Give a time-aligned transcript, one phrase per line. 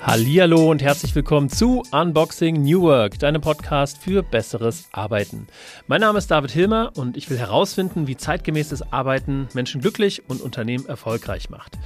[0.00, 5.46] Hallihallo und herzlich willkommen zu Unboxing New Work, deinem Podcast für besseres Arbeiten.
[5.86, 10.42] Mein Name ist David Hilmer und ich will herausfinden, wie zeitgemäßes Arbeiten Menschen glücklich und
[10.42, 11.78] Unternehmen erfolgreich macht.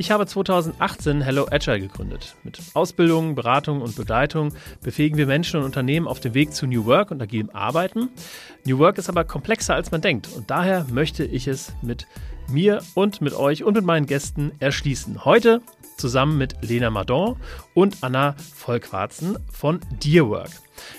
[0.00, 2.36] Ich habe 2018 Hello Agile gegründet.
[2.44, 6.84] Mit Ausbildung, Beratung und Begleitung befähigen wir Menschen und Unternehmen auf dem Weg zu New
[6.84, 8.08] Work und agilem Arbeiten.
[8.64, 12.06] New Work ist aber komplexer als man denkt und daher möchte ich es mit
[12.48, 15.24] mir und mit euch und mit meinen Gästen erschließen.
[15.24, 15.62] Heute
[15.96, 17.34] zusammen mit Lena Madon
[17.74, 20.50] und Anna Vollquarzen von Dearwork.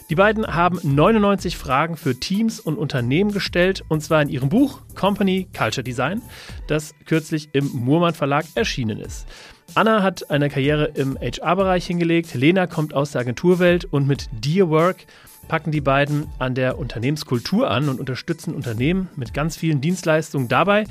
[0.09, 4.81] Die beiden haben 99 Fragen für Teams und Unternehmen gestellt, und zwar in ihrem Buch
[4.95, 6.21] Company Culture Design,
[6.67, 9.27] das kürzlich im Murmann Verlag erschienen ist.
[9.75, 15.05] Anna hat eine Karriere im HR-Bereich hingelegt, Lena kommt aus der Agenturwelt und mit Dearwork
[15.47, 20.85] packen die beiden an der Unternehmenskultur an und unterstützen Unternehmen mit ganz vielen Dienstleistungen dabei,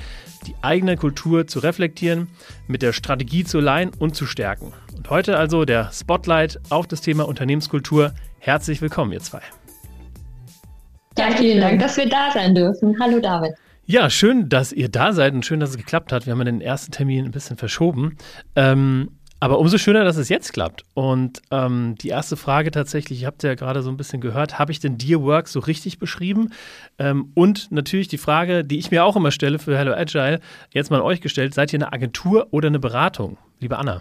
[0.47, 2.28] die eigene Kultur zu reflektieren,
[2.66, 4.72] mit der Strategie zu leihen und zu stärken.
[4.97, 8.12] Und heute also der Spotlight auf das Thema Unternehmenskultur.
[8.39, 9.42] Herzlich willkommen, ihr zwei.
[11.19, 12.97] Ja, vielen Dank, dass wir da sein dürfen.
[13.00, 13.55] Hallo David.
[13.86, 16.27] Ja, schön, dass ihr da seid und schön, dass es geklappt hat.
[16.27, 18.16] Wir haben den ersten Termin ein bisschen verschoben.
[18.55, 20.83] Ähm, aber umso schöner, dass es jetzt klappt.
[20.94, 24.72] Und ähm, die erste Frage tatsächlich, ihr habt ja gerade so ein bisschen gehört, habe
[24.72, 26.50] ich denn Dear Work so richtig beschrieben?
[26.98, 30.41] Ähm, und natürlich die Frage, die ich mir auch immer stelle für Hello Agile,
[30.72, 33.39] jetzt mal an euch gestellt, seid ihr eine Agentur oder eine Beratung?
[33.61, 34.00] Liebe Anna.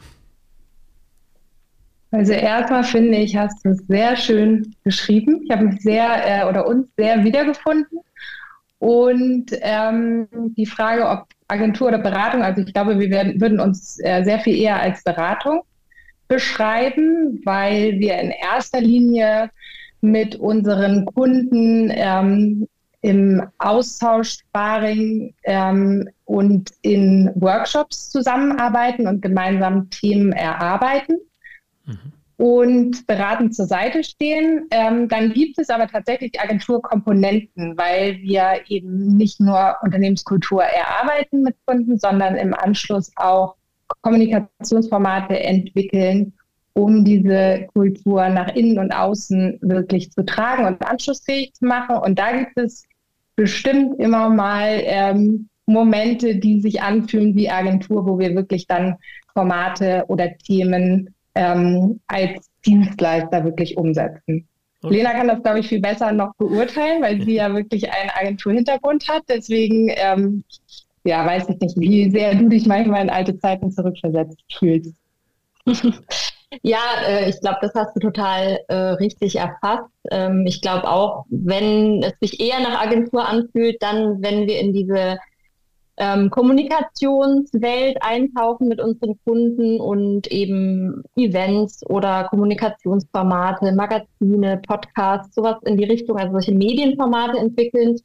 [2.11, 5.41] Also erstmal finde ich, hast du es sehr schön beschrieben.
[5.44, 7.99] Ich habe mich sehr äh, oder uns sehr wiedergefunden.
[8.80, 13.99] Und ähm, die Frage, ob Agentur oder Beratung, also ich glaube, wir werden, würden uns
[14.03, 15.61] äh, sehr viel eher als Beratung
[16.27, 19.49] beschreiben, weil wir in erster Linie
[20.02, 22.67] mit unseren Kunden ähm,
[23.02, 31.17] im Austausch, Sparring ähm, und in Workshops zusammenarbeiten und gemeinsam Themen erarbeiten.
[31.87, 34.67] Mhm und beratend zur Seite stehen.
[34.70, 41.55] Ähm, dann gibt es aber tatsächlich Agenturkomponenten, weil wir eben nicht nur Unternehmenskultur erarbeiten mit
[41.65, 43.55] Kunden, sondern im Anschluss auch
[44.02, 46.33] Kommunikationsformate entwickeln,
[46.73, 51.98] um diese Kultur nach innen und außen wirklich zu tragen und anschlussfähig zu machen.
[51.98, 52.86] Und da gibt es
[53.36, 58.98] bestimmt immer mal ähm, Momente, die sich anfühlen wie Agentur, wo wir wirklich dann
[59.33, 64.48] Formate oder Themen ähm, als Dienstleister wirklich umsetzen.
[64.81, 64.95] Okay.
[64.95, 69.08] Lena kann das, glaube ich, viel besser noch beurteilen, weil sie ja wirklich einen Agenturhintergrund
[69.08, 69.23] hat.
[69.30, 70.43] Deswegen, ähm,
[71.03, 74.93] ja, weiß ich nicht, wie sehr du dich manchmal in alte Zeiten zurückversetzt fühlst.
[76.64, 79.92] Ja, äh, ich glaube, das hast du total äh, richtig erfasst.
[80.09, 84.71] Ähm, ich glaube auch, wenn es sich eher nach Agentur anfühlt, dann, wenn wir in
[84.71, 85.17] diese
[85.97, 95.77] ähm, Kommunikationswelt eintauchen mit unseren Kunden und eben Events oder Kommunikationsformate, Magazine, Podcasts, sowas in
[95.77, 97.97] die Richtung, also solche Medienformate entwickeln,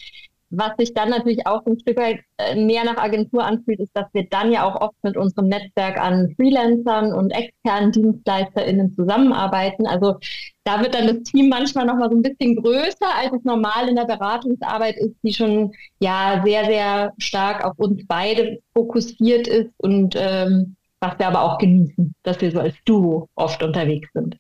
[0.53, 4.07] was sich dann natürlich auch ein Stück weit äh, mehr nach Agentur anfühlt, ist, dass
[4.13, 9.87] wir dann ja auch oft mit unserem Netzwerk an Freelancern und externen DienstleisterInnen zusammenarbeiten.
[9.87, 10.19] Also
[10.65, 13.97] da wird dann das Team manchmal nochmal so ein bisschen größer, als es normal in
[13.97, 20.15] der Beratungsarbeit ist, die schon ja sehr, sehr stark auf uns beide fokussiert ist und
[20.19, 24.37] ähm, was wir aber auch genießen, dass wir so als Duo oft unterwegs sind.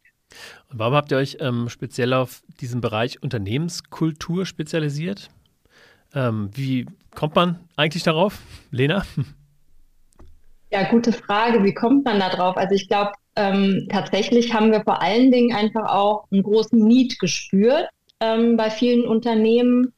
[0.70, 5.30] Und warum habt ihr euch ähm, speziell auf diesen Bereich Unternehmenskultur spezialisiert?
[6.14, 8.40] Ähm, wie kommt man eigentlich darauf,
[8.70, 9.04] Lena?
[10.70, 11.62] Ja, gute Frage.
[11.64, 12.56] Wie kommt man da drauf?
[12.56, 17.18] Also ich glaube, ähm, tatsächlich haben wir vor allen Dingen einfach auch einen großen Need
[17.18, 17.88] gespürt
[18.20, 19.92] ähm, bei vielen Unternehmen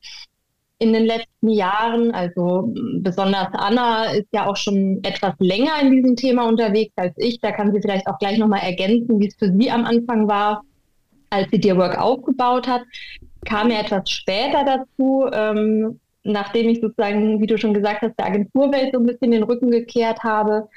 [0.79, 2.13] in den letzten Jahren.
[2.13, 7.39] Also besonders Anna ist ja auch schon etwas länger in diesem Thema unterwegs als ich.
[7.41, 10.63] Da kann sie vielleicht auch gleich nochmal ergänzen, wie es für sie am Anfang war,
[11.31, 12.83] als sie Dear Work aufgebaut hat.
[13.45, 18.27] Kam ja etwas später dazu, ähm, nachdem ich sozusagen, wie du schon gesagt hast, der
[18.27, 20.69] Agenturwelt so ein bisschen den Rücken gekehrt habe.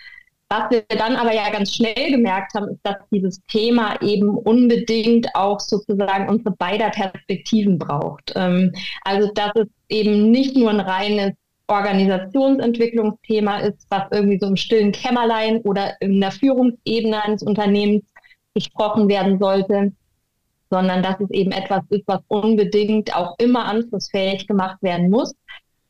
[0.50, 5.28] Was wir dann aber ja ganz schnell gemerkt haben, ist, dass dieses Thema eben unbedingt
[5.34, 8.32] auch sozusagen unsere beider Perspektiven braucht.
[8.36, 8.72] Ähm,
[9.04, 11.34] also dass es eben nicht nur ein reines
[11.68, 18.04] Organisationsentwicklungsthema ist, was irgendwie so im stillen Kämmerlein oder in der Führungsebene eines Unternehmens
[18.54, 19.92] besprochen werden sollte,
[20.70, 25.34] sondern dass es eben etwas ist, was unbedingt auch immer anschlussfähig gemacht werden muss,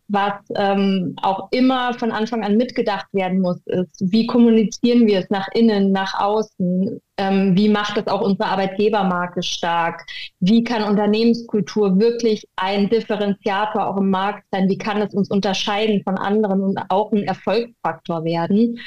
[0.10, 5.30] was ähm, auch immer von Anfang an mitgedacht werden muss, ist, wie kommunizieren wir es
[5.30, 10.06] nach innen, nach außen, Ähm, wie macht es auch unsere Arbeitgebermarke stark?
[10.40, 14.70] Wie kann Unternehmenskultur wirklich ein Differenziator auch im Markt sein?
[14.70, 18.80] Wie kann es uns unterscheiden von anderen und auch ein Erfolgsfaktor werden?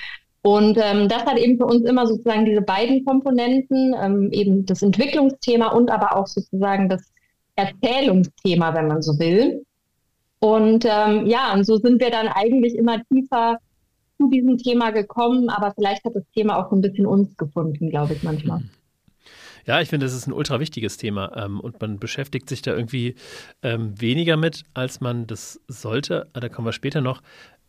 [0.42, 4.82] Und ähm, das hat eben für uns immer sozusagen diese beiden Komponenten, ähm, eben das
[4.82, 7.12] Entwicklungsthema und aber auch sozusagen das
[7.56, 9.64] Erzählungsthema, wenn man so will.
[10.38, 13.58] Und ähm, ja, und so sind wir dann eigentlich immer tiefer
[14.16, 17.90] zu diesem Thema gekommen, aber vielleicht hat das Thema auch so ein bisschen uns gefunden,
[17.90, 18.62] glaube ich manchmal.
[19.66, 22.74] Ja, ich finde, das ist ein ultra wichtiges Thema ähm, und man beschäftigt sich da
[22.74, 23.14] irgendwie
[23.62, 26.28] ähm, weniger mit, als man das sollte.
[26.32, 27.20] Da kommen wir später noch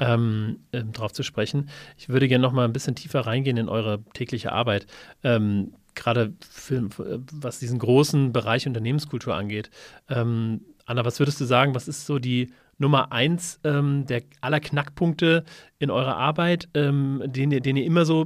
[0.01, 1.69] ähm, ähm drauf zu sprechen.
[1.97, 4.87] Ich würde gerne noch mal ein bisschen tiefer reingehen in eure tägliche Arbeit.
[5.23, 6.89] Ähm, gerade für,
[7.31, 9.69] was diesen großen Bereich Unternehmenskultur angeht.
[10.09, 14.59] Ähm, Anna, was würdest du sagen, was ist so die Nummer eins ähm, der aller
[14.59, 15.45] Knackpunkte
[15.79, 18.25] in eurer Arbeit, ähm, den, den ihr immer so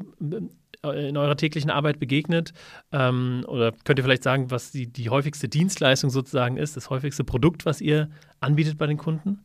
[0.83, 2.54] äh, in eurer täglichen Arbeit begegnet?
[2.92, 7.24] Ähm, oder könnt ihr vielleicht sagen, was die, die häufigste Dienstleistung sozusagen ist, das häufigste
[7.24, 9.44] Produkt, was ihr anbietet bei den Kunden?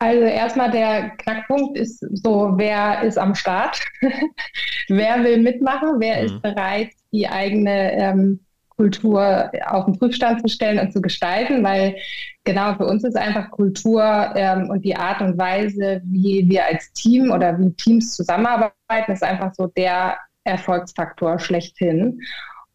[0.00, 3.80] Also erstmal der Knackpunkt ist so, wer ist am Start?
[4.88, 5.96] wer will mitmachen?
[5.98, 6.24] Wer mhm.
[6.26, 8.40] ist bereit, die eigene ähm,
[8.78, 11.96] Kultur auf den Prüfstand zu stellen und zu gestalten, weil
[12.44, 16.92] genau für uns ist einfach Kultur ähm, und die Art und Weise, wie wir als
[16.92, 22.20] Team oder wie Teams zusammenarbeiten, ist einfach so der Erfolgsfaktor schlechthin.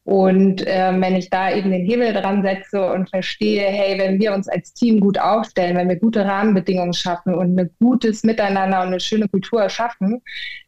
[0.05, 4.33] Und äh, wenn ich da eben den Hebel dran setze und verstehe, hey, wenn wir
[4.33, 8.87] uns als Team gut aufstellen, wenn wir gute Rahmenbedingungen schaffen und ein gutes Miteinander und
[8.87, 10.21] eine schöne Kultur schaffen,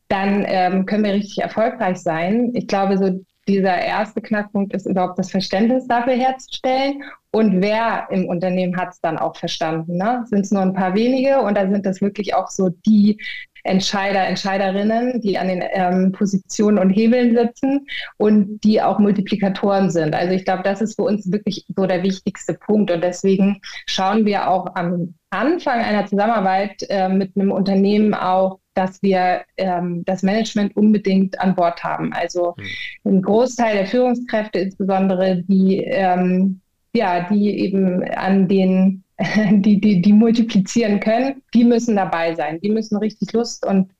[0.08, 2.52] dann ähm, können wir richtig erfolgreich sein.
[2.54, 7.04] Ich glaube, so dieser erste Knackpunkt ist überhaupt das Verständnis dafür herzustellen.
[7.32, 9.98] Und wer im Unternehmen hat es dann auch verstanden?
[9.98, 10.26] Ne?
[10.28, 13.18] Sind es nur ein paar wenige oder sind das wirklich auch so die
[13.66, 17.88] Entscheider, Entscheiderinnen, die an den ähm, Positionen und Hebeln sitzen
[18.18, 20.14] und die auch Multiplikatoren sind.
[20.14, 22.92] Also ich glaube, das ist für uns wirklich so der wichtigste Punkt.
[22.92, 29.02] Und deswegen schauen wir auch am Anfang einer Zusammenarbeit äh, mit einem Unternehmen auch, dass
[29.02, 32.14] wir ähm, das Management unbedingt an Bord haben.
[32.14, 32.56] Also
[33.04, 33.18] mhm.
[33.18, 36.62] ein Großteil der Führungskräfte, insbesondere die, ähm,
[36.94, 39.02] ja, die eben an den
[39.52, 42.60] die, die, die multiplizieren können, die müssen dabei sein.
[42.60, 43.92] Die müssen richtig Lust und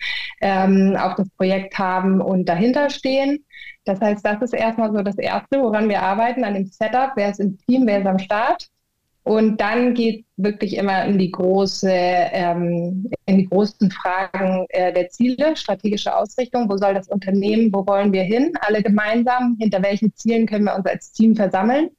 [0.42, 3.46] ähm, auf das Projekt haben und dahinter stehen.
[3.86, 7.12] Das heißt, das ist erstmal so das Erste, woran wir arbeiten, an dem Setup.
[7.16, 8.68] Wer ist im Team, wer ist am Start?
[9.26, 15.10] Und dann geht wirklich immer in die große, ähm, in die großen Fragen äh, der
[15.10, 16.70] Ziele, strategische Ausrichtung.
[16.70, 17.74] Wo soll das Unternehmen?
[17.74, 18.54] Wo wollen wir hin?
[18.62, 19.58] Alle gemeinsam.
[19.60, 21.90] Hinter welchen Zielen können wir uns als Team versammeln?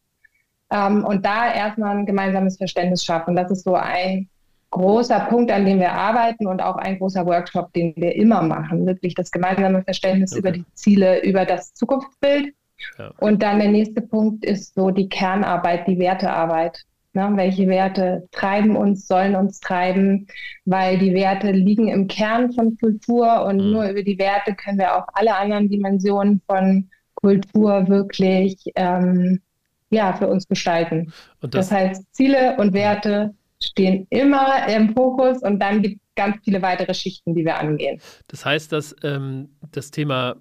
[0.70, 3.34] Ähm, und da erstmal ein gemeinsames Verständnis schaffen.
[3.34, 4.28] Das ist so ein
[4.70, 8.87] großer Punkt, an dem wir arbeiten und auch ein großer Workshop, den wir immer machen.
[8.87, 10.38] Wirklich das gemeinsame Verständnis okay.
[10.38, 12.55] über die Ziele, über das Zukunftsbild.
[12.99, 13.11] Ja.
[13.19, 16.84] Und dann der nächste Punkt ist so die Kernarbeit, die Wertearbeit.
[17.16, 17.32] Ne?
[17.34, 20.26] Welche Werte treiben uns, sollen uns treiben,
[20.66, 23.72] weil die Werte liegen im Kern von Kultur und mhm.
[23.72, 29.40] nur über die Werte können wir auch alle anderen Dimensionen von Kultur wirklich ähm,
[29.88, 31.10] ja, für uns gestalten.
[31.40, 36.36] Das, das, heißt, Ziele und Werte stehen immer im Fokus und dann gibt es ganz
[36.44, 37.98] viele weitere Schichten, die wir angehen.
[38.28, 40.36] Das heißt, dass ähm, das Thema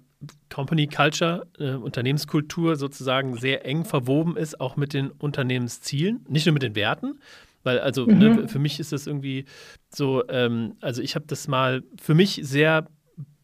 [0.52, 6.52] Company Culture, äh, Unternehmenskultur sozusagen sehr eng verwoben ist, auch mit den Unternehmenszielen, nicht nur
[6.52, 7.18] mit den Werten.
[7.62, 8.36] Weil, also ne, mhm.
[8.36, 9.44] ne, für mich ist das irgendwie
[9.88, 12.86] so, ähm, also ich habe das mal für mich sehr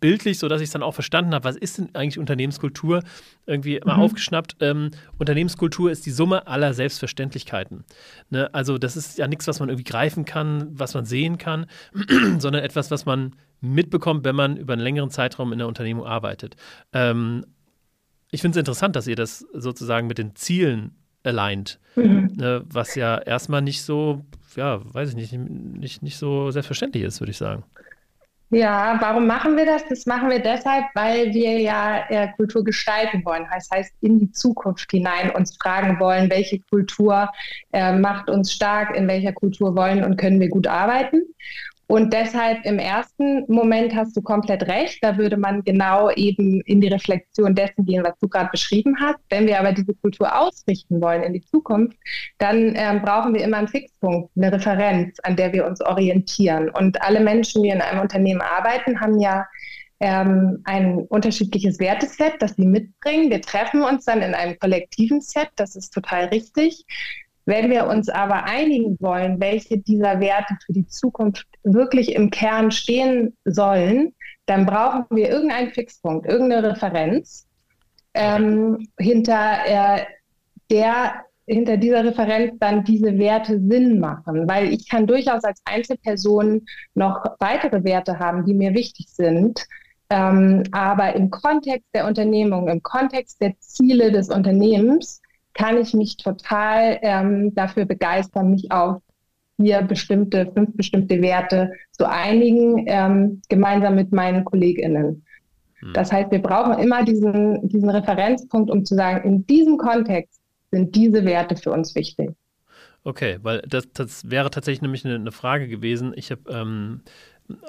[0.03, 3.03] bildlich, sodass ich es dann auch verstanden habe, was ist denn eigentlich Unternehmenskultur?
[3.47, 4.03] Irgendwie mal mhm.
[4.03, 4.57] aufgeschnappt.
[4.61, 7.85] Ähm, Unternehmenskultur ist die Summe aller Selbstverständlichkeiten.
[8.29, 8.53] Ne?
[8.53, 11.67] Also das ist ja nichts, was man irgendwie greifen kann, was man sehen kann,
[12.39, 16.57] sondern etwas, was man mitbekommt, wenn man über einen längeren Zeitraum in der Unternehmung arbeitet.
[16.93, 17.47] Ähm,
[18.31, 22.33] ich finde es interessant, dass ihr das sozusagen mit den Zielen aligned, mhm.
[22.37, 22.65] ne?
[22.67, 24.25] was ja erstmal nicht so,
[24.57, 27.65] ja, weiß ich nicht, nicht, nicht so selbstverständlich ist, würde ich sagen.
[28.55, 29.83] Ja, warum machen wir das?
[29.89, 33.47] Das machen wir deshalb, weil wir ja äh, Kultur gestalten wollen.
[33.51, 37.31] Das heißt, in die Zukunft hinein uns fragen wollen, welche Kultur
[37.73, 41.23] äh, macht uns stark, in welcher Kultur wollen und können wir gut arbeiten.
[41.93, 45.05] Und deshalb im ersten Moment hast du komplett recht.
[45.05, 49.19] Da würde man genau eben in die Reflexion dessen gehen, was du gerade beschrieben hast.
[49.29, 51.99] Wenn wir aber diese Kultur ausrichten wollen in die Zukunft,
[52.39, 56.71] dann ähm, brauchen wir immer einen Fixpunkt, eine Referenz, an der wir uns orientieren.
[56.71, 59.45] Und alle Menschen, die in einem Unternehmen arbeiten, haben ja
[60.01, 63.31] ähm, ein unterschiedliches Werteset, das sie mitbringen.
[63.31, 66.87] Wir treffen uns dann in einem kollektiven Set, das ist total richtig.
[67.45, 72.71] Wenn wir uns aber einigen wollen, welche dieser Werte für die Zukunft wirklich im Kern
[72.71, 74.15] stehen sollen,
[74.47, 77.47] dann brauchen wir irgendeinen Fixpunkt, irgendeine Referenz.
[78.15, 80.05] ähm, hinter äh,
[80.71, 86.65] der hinter dieser Referenz dann diese Werte Sinn machen, weil ich kann durchaus als Einzelperson
[86.95, 89.67] noch weitere Werte haben, die mir wichtig sind.
[90.11, 95.22] Ähm, aber im Kontext der Unternehmung, im Kontext der Ziele des Unternehmens,
[95.55, 99.03] kann ich mich total ähm, dafür begeistern, mich auf
[99.57, 105.25] vier bestimmte, fünf bestimmte Werte zu einigen, ähm, gemeinsam mit meinen KollegInnen.
[105.81, 105.93] Hm.
[105.93, 110.41] Das heißt, wir brauchen immer diesen, diesen Referenzpunkt, um zu sagen, in diesem Kontext
[110.71, 112.31] sind diese Werte für uns wichtig.
[113.05, 116.13] Okay, weil das, das wäre tatsächlich nämlich eine, eine Frage gewesen.
[116.17, 117.03] Ich habe ähm,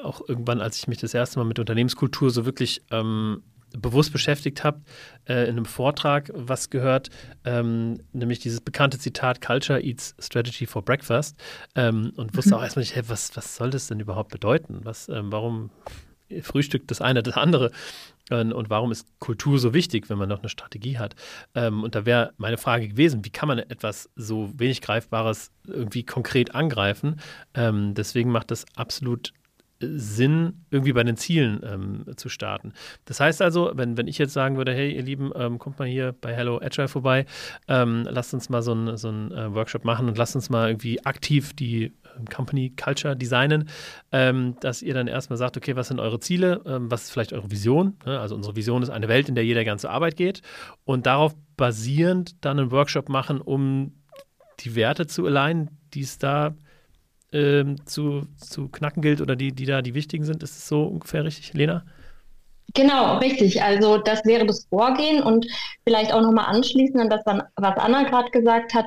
[0.03, 3.41] auch irgendwann, als ich mich das erste Mal mit Unternehmenskultur so wirklich ähm,
[3.77, 4.81] bewusst beschäftigt habe,
[5.27, 7.09] äh, in einem Vortrag was gehört,
[7.43, 11.37] ähm, nämlich dieses bekannte Zitat Culture eats strategy for breakfast
[11.75, 12.57] ähm, und wusste mhm.
[12.57, 14.81] auch erstmal nicht, hey, was, was soll das denn überhaupt bedeuten?
[14.83, 15.71] Was, ähm, warum
[16.41, 17.71] frühstückt das eine das andere?
[18.29, 21.15] Und, und, warum ist Kultur so wichtig, wenn man noch eine Strategie hat?
[21.55, 26.05] Ähm, und da wäre meine Frage gewesen, wie kann man etwas so wenig Greifbares irgendwie
[26.05, 27.19] konkret angreifen?
[27.53, 29.33] Ähm, deswegen macht das absolut
[29.97, 32.73] Sinn, irgendwie bei den Zielen ähm, zu starten.
[33.05, 35.87] Das heißt also, wenn, wenn ich jetzt sagen würde, hey, ihr Lieben, ähm, kommt mal
[35.87, 37.25] hier bei Hello Agile vorbei,
[37.67, 41.03] ähm, lasst uns mal so einen so äh, Workshop machen und lasst uns mal irgendwie
[41.05, 43.69] aktiv die ähm, Company Culture designen,
[44.11, 47.33] ähm, dass ihr dann erstmal sagt, okay, was sind eure Ziele, ähm, was ist vielleicht
[47.33, 47.97] eure Vision?
[48.05, 48.19] Ne?
[48.19, 50.41] Also unsere Vision ist eine Welt, in der jeder ganze Arbeit geht
[50.85, 53.93] und darauf basierend dann einen Workshop machen, um
[54.59, 56.55] die Werte zu alignen, die es da
[57.33, 60.43] ähm, zu, zu knacken gilt oder die, die da die wichtigen sind.
[60.43, 61.83] Ist es so ungefähr richtig, Lena?
[62.73, 63.61] Genau, richtig.
[63.61, 65.45] Also das wäre das Vorgehen und
[65.85, 68.85] vielleicht auch nochmal anschließend an das, was Anna gerade gesagt hat.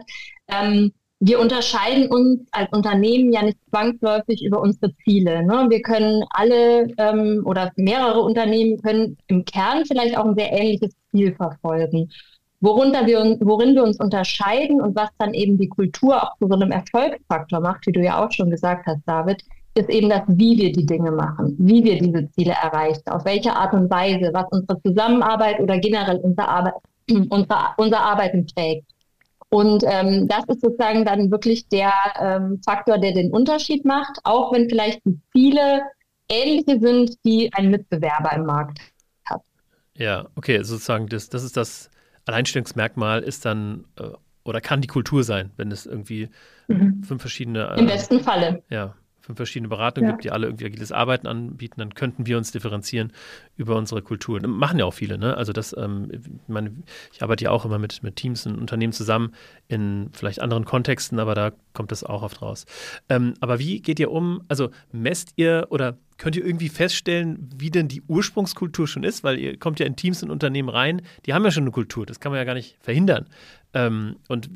[0.49, 5.45] Ähm, wir unterscheiden uns als Unternehmen ja nicht zwangsläufig über unsere Ziele.
[5.45, 5.67] Ne?
[5.71, 10.93] Wir können alle ähm, oder mehrere Unternehmen können im Kern vielleicht auch ein sehr ähnliches
[11.11, 12.11] Ziel verfolgen.
[12.60, 16.54] Worunter wir, worin wir uns unterscheiden und was dann eben die Kultur auch zu so
[16.54, 19.42] einem Erfolgsfaktor macht, wie du ja auch schon gesagt hast, David,
[19.75, 23.52] ist eben das, wie wir die Dinge machen, wie wir diese Ziele erreichen, auf welche
[23.52, 26.75] Art und Weise, was unsere Zusammenarbeit oder generell unser, Arbeit,
[27.28, 28.86] unser, unser Arbeiten trägt.
[29.50, 34.52] Und ähm, das ist sozusagen dann wirklich der ähm, Faktor, der den Unterschied macht, auch
[34.52, 35.82] wenn vielleicht die Ziele
[36.28, 38.80] ähnliche sind, die ein Mitbewerber im Markt
[39.25, 39.42] hat.
[39.96, 41.90] Ja, okay, sozusagen, das, das ist das
[42.26, 44.11] Alleinstellungsmerkmal ist dann äh,
[44.45, 46.28] oder kann die Kultur sein, wenn es irgendwie
[46.68, 47.02] mhm.
[47.02, 47.71] fünf verschiedene.
[47.71, 48.62] Äh, Im besten Falle.
[48.68, 48.95] Ja,
[49.26, 50.12] fünf verschiedene Beratungen ja.
[50.12, 53.12] gibt, die alle irgendwie agiles Arbeiten anbieten, dann könnten wir uns differenzieren
[53.56, 54.38] über unsere Kultur.
[54.38, 55.37] Das machen ja auch viele, ne?
[55.37, 56.73] Also das, ähm, ich, meine,
[57.12, 59.33] ich arbeite ja auch immer mit, mit Teams und Unternehmen zusammen
[59.66, 62.66] in vielleicht anderen Kontexten, aber da kommt das auch oft raus.
[63.09, 64.42] Ähm, aber wie geht ihr um?
[64.47, 69.25] Also messt ihr oder könnt ihr irgendwie feststellen, wie denn die Ursprungskultur schon ist?
[69.25, 72.06] Weil ihr kommt ja in Teams und Unternehmen rein, die haben ja schon eine Kultur,
[72.06, 73.26] das kann man ja gar nicht verhindern.
[73.75, 74.49] Ähm, und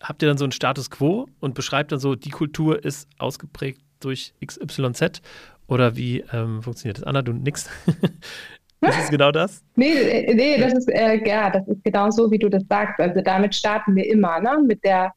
[0.00, 3.80] habt ihr dann so einen Status quo und beschreibt dann so, die Kultur ist ausgeprägt
[4.00, 5.22] durch XYZ?
[5.66, 7.04] Oder wie ähm, funktioniert das?
[7.04, 7.68] Anna, du nix.
[8.80, 9.62] ist es genau das?
[9.76, 12.98] Nee, äh, nee das ist, äh, ja, das ist genau so, wie du das sagst.
[12.98, 14.58] Also damit starten wir immer, ne?
[14.66, 15.12] mit der,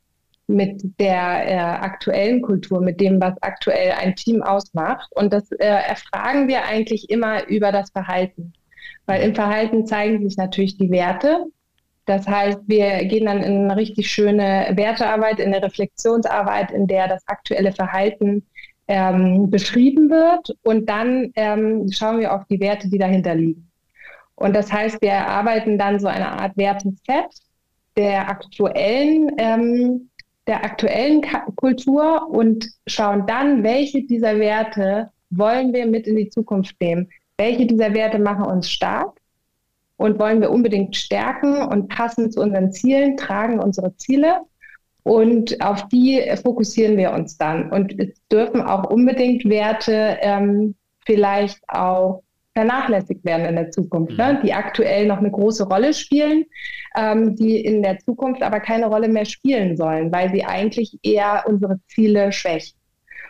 [0.48, 5.10] mit der äh, aktuellen Kultur, mit dem, was aktuell ein Team ausmacht.
[5.16, 8.54] Und das äh, erfragen wir eigentlich immer über das Verhalten.
[9.06, 11.46] Weil im Verhalten zeigen sich natürlich die Werte,
[12.06, 17.08] das heißt, wir gehen dann in eine richtig schöne Wertearbeit, in eine Reflexionsarbeit, in der
[17.08, 18.46] das aktuelle Verhalten
[18.88, 23.70] ähm, beschrieben wird und dann ähm, schauen wir auf die Werte, die dahinter liegen.
[24.36, 27.30] Und das heißt, wir erarbeiten dann so eine Art Werteset
[27.96, 30.10] der aktuellen, ähm,
[30.48, 31.22] der aktuellen
[31.56, 37.10] Kultur und schauen dann, welche dieser Werte wollen wir mit in die Zukunft nehmen.
[37.38, 39.18] Welche dieser Werte machen uns stark
[40.04, 44.42] und wollen wir unbedingt stärken und passen zu unseren Zielen, tragen unsere Ziele
[45.04, 47.72] und auf die fokussieren wir uns dann.
[47.72, 52.22] Und es dürfen auch unbedingt Werte ähm, vielleicht auch
[52.54, 54.34] vernachlässigt werden in der Zukunft, ne?
[54.34, 54.46] Mhm.
[54.46, 56.44] die aktuell noch eine große Rolle spielen,
[56.98, 61.46] ähm, die in der Zukunft aber keine Rolle mehr spielen sollen, weil sie eigentlich eher
[61.48, 62.78] unsere Ziele schwächen.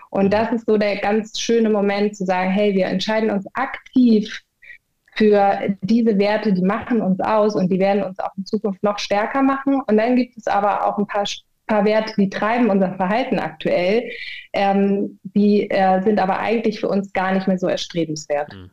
[0.10, 4.42] Und das ist so der ganz schöne Moment zu sagen, hey, wir entscheiden uns aktiv
[5.16, 9.00] für diese Werte, die machen uns aus und die werden uns auch in Zukunft noch
[9.00, 9.82] stärker machen.
[9.88, 11.26] Und dann gibt es aber auch ein paar,
[11.68, 14.10] paar Werte, die treiben unser Verhalten aktuell,
[14.54, 18.54] ähm, die äh, sind aber eigentlich für uns gar nicht mehr so erstrebenswert.
[18.54, 18.72] Mhm.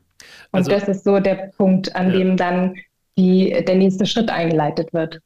[0.53, 2.19] Also, und das ist so der Punkt, an ja.
[2.19, 2.75] dem dann
[3.17, 5.21] die, der nächste Schritt eingeleitet wird.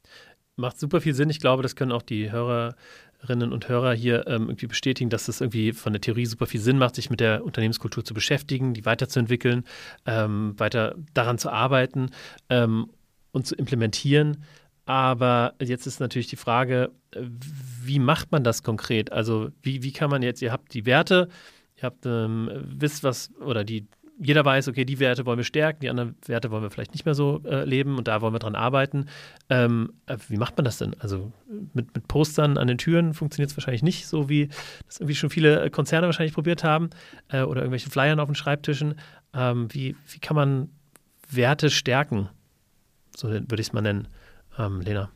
[0.57, 1.31] Macht super viel Sinn.
[1.31, 2.77] Ich glaube, das können auch die Hörer
[3.25, 6.61] Hörerinnen und Hörer hier ähm, irgendwie bestätigen, dass es irgendwie von der Theorie super viel
[6.61, 9.65] Sinn macht, sich mit der Unternehmenskultur zu beschäftigen, die weiterzuentwickeln,
[10.07, 12.11] ähm, weiter daran zu arbeiten.
[12.49, 12.89] Ähm,
[13.35, 14.45] und zu implementieren.
[14.87, 16.93] Aber jetzt ist natürlich die Frage,
[17.83, 19.13] wie macht man das konkret?
[19.13, 21.29] Also wie, wie kann man jetzt, ihr habt die Werte,
[21.77, 23.87] ihr habt, ähm, wisst was, oder die,
[24.21, 27.05] jeder weiß, okay, die Werte wollen wir stärken, die anderen Werte wollen wir vielleicht nicht
[27.05, 29.07] mehr so äh, leben und da wollen wir dran arbeiten.
[29.51, 30.95] Ähm, äh, wie macht man das denn?
[31.01, 31.33] Also
[31.73, 34.49] mit, mit Postern an den Türen funktioniert es wahrscheinlich nicht so, wie
[34.87, 36.91] das irgendwie schon viele Konzerne wahrscheinlich probiert haben
[37.29, 38.95] äh, oder irgendwelche Flyern auf den Schreibtischen.
[39.35, 40.69] Ähm, wie, wie kann man
[41.29, 42.29] Werte stärken?
[43.17, 44.09] So würde ich es mal nennen.
[44.59, 45.11] Ähm, Lena.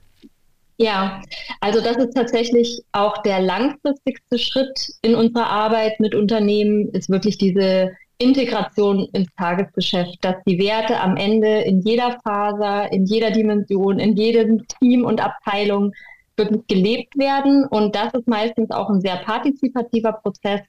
[0.80, 1.22] Ja,
[1.60, 7.36] also das ist tatsächlich auch der langfristigste Schritt in unserer Arbeit mit Unternehmen, ist wirklich
[7.36, 13.98] diese Integration ins Tagesgeschäft, dass die Werte am Ende in jeder Faser, in jeder Dimension,
[13.98, 15.92] in jedem Team und Abteilung
[16.36, 17.64] wirklich gelebt werden.
[17.66, 20.60] Und das ist meistens auch ein sehr partizipativer Prozess,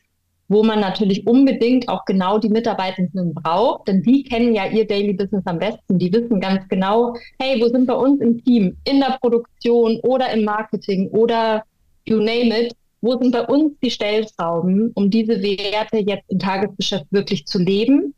[0.48, 5.14] wo man natürlich unbedingt auch genau die Mitarbeitenden braucht, denn die kennen ja ihr Daily
[5.14, 6.00] Business am besten.
[6.00, 10.32] Die wissen ganz genau, hey, wo sind wir uns im Team, in der Produktion oder
[10.32, 11.64] im Marketing oder
[12.06, 17.06] you name it, wo sind bei uns die Stellschrauben, um diese Werte jetzt im Tagesgeschäft
[17.12, 18.14] wirklich zu leben.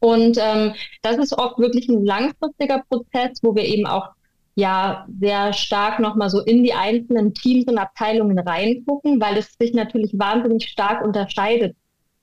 [0.00, 4.10] Und ähm, das ist oft wirklich ein langfristiger Prozess, wo wir eben auch
[4.54, 9.72] ja sehr stark nochmal so in die einzelnen Teams und Abteilungen reingucken, weil es sich
[9.72, 11.74] natürlich wahnsinnig stark unterscheidet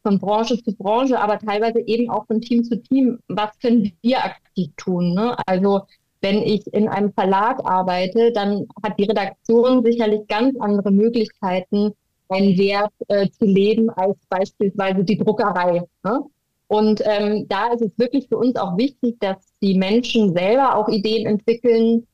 [0.03, 3.19] von Branche zu Branche, aber teilweise eben auch von Team zu Team.
[3.27, 5.13] Was können wir aktiv tun?
[5.13, 5.35] Ne?
[5.45, 5.81] Also
[6.21, 11.93] wenn ich in einem Verlag arbeite, dann hat die Redaktion sicherlich ganz andere Möglichkeiten,
[12.29, 15.83] einen Wert äh, zu leben als beispielsweise die Druckerei.
[16.03, 16.21] Ne?
[16.67, 20.87] Und ähm, da ist es wirklich für uns auch wichtig, dass die Menschen selber auch
[20.87, 22.07] Ideen entwickeln,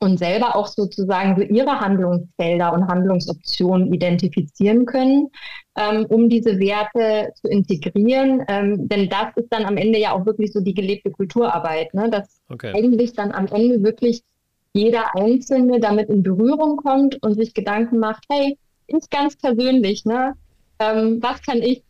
[0.00, 5.28] und selber auch sozusagen so ihre Handlungsfelder und Handlungsoptionen identifizieren können,
[5.76, 8.44] ähm, um diese Werte zu integrieren.
[8.48, 12.08] Ähm, denn das ist dann am Ende ja auch wirklich so die gelebte Kulturarbeit, ne?
[12.10, 12.72] dass okay.
[12.74, 14.22] eigentlich dann am Ende wirklich
[14.72, 20.34] jeder Einzelne damit in Berührung kommt und sich Gedanken macht, hey, ich ganz persönlich, ne,
[20.78, 21.82] ähm, was kann ich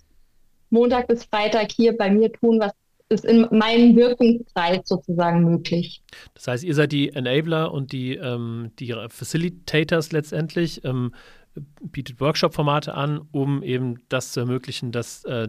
[0.70, 2.72] Montag bis Freitag hier bei mir tun, was
[3.09, 6.03] ist in meinem Wirkungskreis sozusagen möglich.
[6.35, 11.14] Das heißt, ihr seid die Enabler und die, ähm, die Facilitators letztendlich, ähm,
[11.81, 15.49] bietet Workshop-Formate an, um eben das zu ermöglichen, dass äh,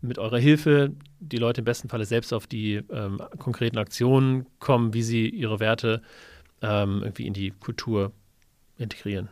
[0.00, 4.94] mit eurer Hilfe die Leute im besten Falle selbst auf die ähm, konkreten Aktionen kommen,
[4.94, 6.02] wie sie ihre Werte
[6.62, 8.12] ähm, irgendwie in die Kultur
[8.78, 9.28] integrieren.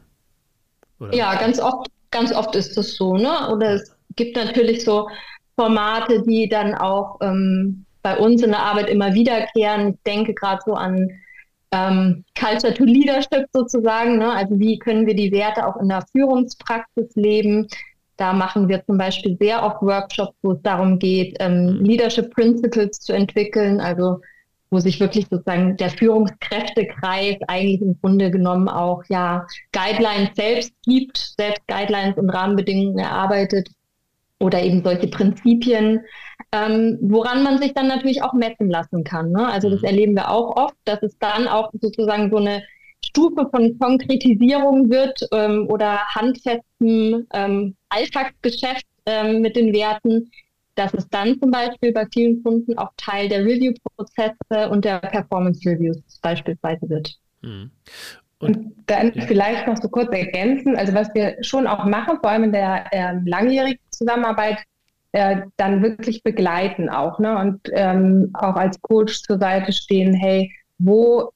[1.01, 1.15] Oder?
[1.15, 3.51] Ja, ganz oft, ganz oft ist das so, ne?
[3.51, 5.09] Oder es gibt natürlich so
[5.57, 9.91] Formate, die dann auch ähm, bei uns in der Arbeit immer wiederkehren.
[9.95, 11.09] Ich denke gerade so an
[11.73, 14.19] ähm, Culture to Leadership sozusagen.
[14.19, 14.31] Ne?
[14.31, 17.69] Also wie können wir die Werte auch in der Führungspraxis leben?
[18.17, 21.85] Da machen wir zum Beispiel sehr oft Workshops, wo es darum geht, ähm, mhm.
[21.85, 24.21] Leadership Principles zu entwickeln, also
[24.71, 31.35] wo sich wirklich sozusagen der Führungskräftekreis eigentlich im Grunde genommen auch ja Guidelines selbst gibt,
[31.37, 33.69] selbst Guidelines und Rahmenbedingungen erarbeitet,
[34.43, 36.01] oder eben solche Prinzipien,
[36.51, 39.31] ähm, woran man sich dann natürlich auch messen lassen kann.
[39.31, 39.47] Ne?
[39.47, 39.87] Also das mhm.
[39.87, 42.63] erleben wir auch oft, dass es dann auch sozusagen so eine
[43.05, 50.31] Stufe von Konkretisierung wird ähm, oder handfestem ähm, Alltagsgeschäft ähm, mit den Werten,
[50.75, 55.99] dass es dann zum Beispiel bei vielen Kunden auch Teil der Review-Prozesse und der Performance-Reviews
[56.21, 57.17] beispielsweise wird.
[57.43, 57.71] Mhm.
[58.43, 59.23] Und dann ja.
[59.27, 62.87] vielleicht noch so kurz ergänzen, also was wir schon auch machen, vor allem in der
[62.91, 64.59] äh, langjährigen Zusammenarbeit,
[65.13, 67.39] äh, dann wirklich begleiten auch ne?
[67.39, 71.33] und ähm, auch als Coach zur Seite stehen, hey, wo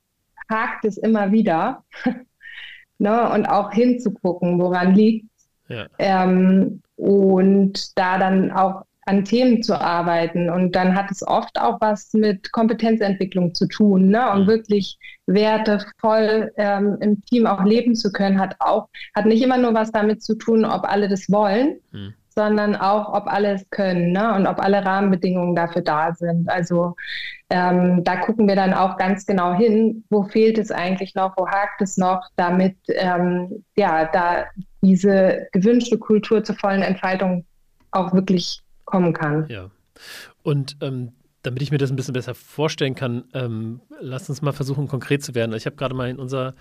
[0.48, 1.84] hakt es immer wieder?
[2.98, 3.30] ne?
[3.30, 5.26] Und auch hinzugucken, woran liegt
[5.68, 5.86] ja.
[5.98, 10.50] ähm, und da dann auch an Themen zu arbeiten.
[10.50, 14.08] Und dann hat es oft auch was mit Kompetenzentwicklung zu tun.
[14.08, 14.30] Ne?
[14.32, 14.46] Und mhm.
[14.48, 19.58] wirklich Werte voll ähm, im Team auch leben zu können, hat auch, hat nicht immer
[19.58, 22.14] nur was damit zu tun, ob alle das wollen, mhm.
[22.36, 24.34] Sondern auch, ob alle es können ne?
[24.34, 26.48] und ob alle Rahmenbedingungen dafür da sind.
[26.50, 26.94] Also
[27.48, 31.48] ähm, da gucken wir dann auch ganz genau hin, wo fehlt es eigentlich noch, wo
[31.48, 34.44] hakt es noch, damit ähm, ja da
[34.82, 37.46] diese gewünschte Kultur zur vollen Entfaltung
[37.90, 39.46] auch wirklich kommen kann.
[39.48, 39.70] Ja.
[40.42, 44.52] Und ähm, damit ich mir das ein bisschen besser vorstellen kann, ähm, lass uns mal
[44.52, 45.54] versuchen, konkret zu werden.
[45.54, 46.54] Ich habe gerade mal in unser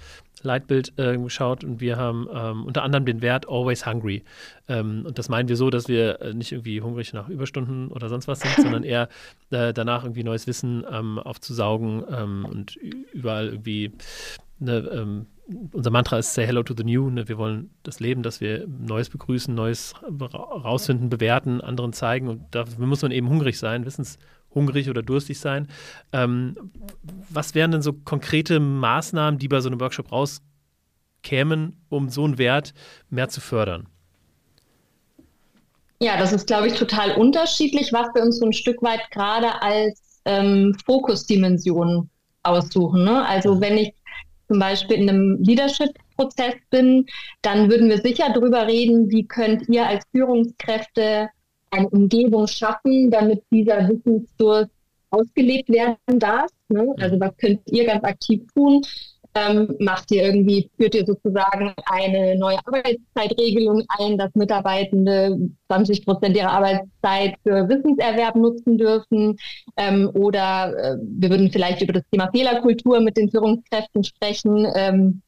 [0.46, 4.24] Leitbild äh, geschaut und wir haben ähm, unter anderem den Wert Always Hungry.
[4.68, 8.10] Ähm, und das meinen wir so, dass wir äh, nicht irgendwie hungrig nach Überstunden oder
[8.10, 9.10] sonst was sind, sondern eher
[9.52, 13.92] äh, danach irgendwie neues Wissen ähm, aufzusaugen ähm, und überall irgendwie
[14.62, 15.28] eine, ähm,
[15.74, 17.10] unser Mantra ist Say Hello to the New.
[17.10, 17.28] Ne?
[17.28, 22.28] Wir wollen das Leben, dass wir Neues begrüßen, Neues rausfinden, bewerten, anderen zeigen.
[22.28, 24.18] Und dafür muss man eben hungrig sein, Wissens
[24.56, 25.68] hungrig oder durstig sein.
[26.12, 26.56] Ähm,
[27.30, 32.38] was wären denn so konkrete Maßnahmen, die bei so einem Workshop rauskämen, um so einen
[32.38, 32.74] Wert
[33.10, 33.88] mehr zu fördern?
[36.00, 39.62] Ja, das ist, glaube ich, total unterschiedlich, was wir uns so ein Stück weit gerade
[39.62, 42.10] als ähm, Fokusdimension
[42.44, 43.04] aussuchen.
[43.04, 43.26] Ne?
[43.26, 43.62] Also mhm.
[43.62, 43.94] wenn ich
[44.48, 47.06] zum Beispiel in einem Leadership-Prozess bin,
[47.42, 51.30] dann würden wir sicher darüber reden, wie könnt ihr als Führungskräfte
[51.76, 54.72] eine Umgebung schaffen, damit dieser Wissensdurst
[55.10, 56.50] ausgelebt werden darf.
[56.70, 56.94] Ne?
[57.00, 58.82] Also was könnt ihr ganz aktiv tun?
[59.38, 66.38] Ähm, macht ihr irgendwie, führt ihr sozusagen eine neue Arbeitszeitregelung ein, dass Mitarbeitende 20 Prozent
[66.38, 69.36] ihrer Arbeitszeit für Wissenserwerb nutzen dürfen?
[69.76, 75.22] Ähm, oder äh, wir würden vielleicht über das Thema Fehlerkultur mit den Führungskräften sprechen ähm,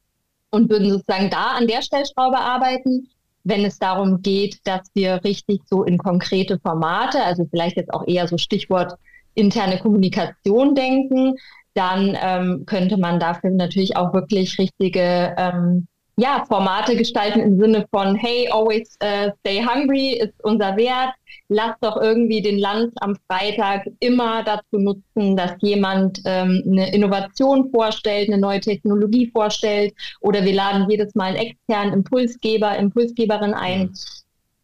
[0.50, 3.08] und würden sozusagen da an der Stellschraube arbeiten
[3.48, 8.06] wenn es darum geht, dass wir richtig so in konkrete Formate, also vielleicht jetzt auch
[8.06, 8.94] eher so Stichwort
[9.34, 11.36] interne Kommunikation denken,
[11.74, 15.86] dann ähm, könnte man dafür natürlich auch wirklich richtige ähm,
[16.18, 21.14] ja, Formate gestalten im Sinne von, hey, always uh, stay hungry ist unser Wert.
[21.48, 27.70] Lass doch irgendwie den Land am Freitag immer dazu nutzen, dass jemand ähm, eine Innovation
[27.70, 33.82] vorstellt, eine neue Technologie vorstellt oder wir laden jedes Mal einen externen Impulsgeber, Impulsgeberin ein.
[33.82, 33.92] Mhm.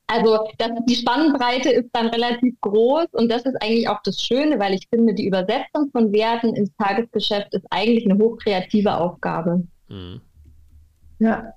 [0.08, 4.58] Also das, die Spannbreite ist dann relativ groß und das ist eigentlich auch das Schöne,
[4.58, 9.62] weil ich finde, die Übersetzung von Werten ins Tagesgeschäft ist eigentlich eine hochkreative Aufgabe.
[9.88, 10.20] Mhm.
[11.18, 11.54] Ja,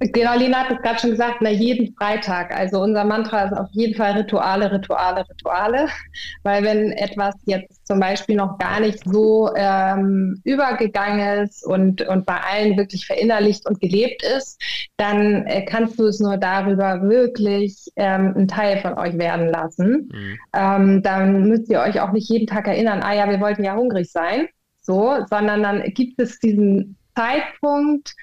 [0.00, 2.54] Genau, Lena hat es gerade schon gesagt, na, jeden Freitag.
[2.54, 5.88] Also unser Mantra ist auf jeden Fall Rituale, Rituale, Rituale.
[6.44, 12.26] Weil wenn etwas jetzt zum Beispiel noch gar nicht so ähm, übergegangen ist und, und
[12.26, 14.62] bei allen wirklich verinnerlicht und gelebt ist,
[14.98, 20.10] dann äh, kannst du es nur darüber wirklich ähm, ein Teil von euch werden lassen.
[20.12, 20.38] Mhm.
[20.54, 23.74] Ähm, dann müsst ihr euch auch nicht jeden Tag erinnern, ah ja, wir wollten ja
[23.74, 24.46] hungrig sein.
[24.80, 28.14] So, sondern dann gibt es diesen Zeitpunkt,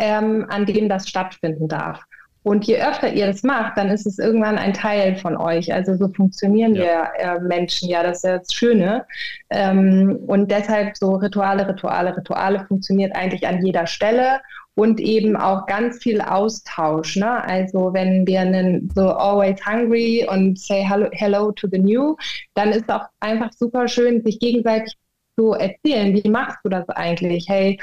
[0.00, 2.02] ähm, an dem das stattfinden darf.
[2.42, 5.72] Und je öfter ihr das macht, dann ist es irgendwann ein Teil von euch.
[5.74, 6.82] Also so funktionieren ja.
[6.82, 9.04] wir äh, Menschen ja, das ist ja das Schöne.
[9.50, 14.40] Ähm, und deshalb so Rituale, Rituale, Rituale funktioniert eigentlich an jeder Stelle
[14.74, 17.16] und eben auch ganz viel Austausch.
[17.16, 17.44] Ne?
[17.44, 22.16] Also wenn wir einen so always hungry und say hello, hello to the new,
[22.54, 24.96] dann ist auch einfach super schön, sich gegenseitig
[25.36, 27.46] zu erzählen, wie machst du das eigentlich?
[27.48, 27.78] Hey,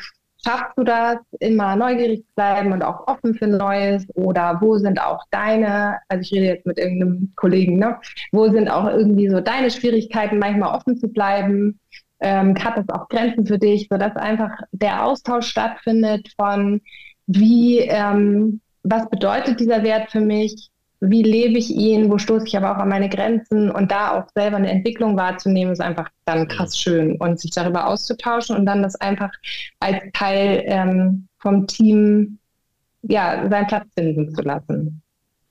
[0.45, 4.05] Schaffst du das, immer neugierig zu bleiben und auch offen für Neues?
[4.15, 7.99] Oder wo sind auch deine, also ich rede jetzt mit irgendeinem Kollegen, ne?
[8.31, 11.79] Wo sind auch irgendwie so deine Schwierigkeiten, manchmal offen zu bleiben?
[12.19, 16.81] Ähm, hat das auch Grenzen für dich, sodass einfach der Austausch stattfindet von
[17.27, 20.69] wie, ähm, was bedeutet dieser Wert für mich?
[20.99, 24.27] Wie lebe ich ihn, wo stoße ich aber auch an meine Grenzen und da auch
[24.33, 27.17] selber eine Entwicklung wahrzunehmen, ist einfach dann krass schön.
[27.17, 29.31] Und sich darüber auszutauschen und dann das einfach
[29.79, 32.39] als Teil ähm, vom Team
[33.03, 35.01] ja, seinen Platz finden zu lassen.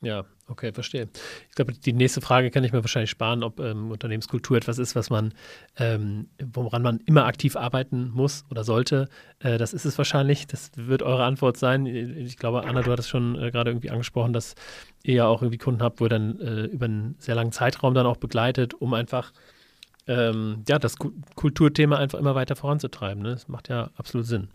[0.03, 1.09] Ja, Okay, verstehe.
[1.49, 4.95] Ich glaube, die nächste Frage kann ich mir wahrscheinlich sparen, ob ähm, Unternehmenskultur etwas ist,
[4.95, 5.35] was man,
[5.77, 9.09] ähm, woran man immer aktiv arbeiten muss oder sollte.
[9.41, 10.47] Äh, das ist es wahrscheinlich.
[10.47, 11.87] Das wird eure Antwort sein.
[11.87, 14.55] Ich glaube, Anna, du hattest schon äh, gerade irgendwie angesprochen, dass
[15.03, 17.95] ihr ja auch irgendwie Kunden habt, wo ihr dann äh, über einen sehr langen Zeitraum
[17.95, 19.33] dann auch begleitet, um einfach
[20.07, 20.95] ähm, ja, das
[21.35, 23.21] Kulturthema einfach immer weiter voranzutreiben.
[23.21, 23.31] Ne?
[23.31, 24.49] Das macht ja absolut Sinn.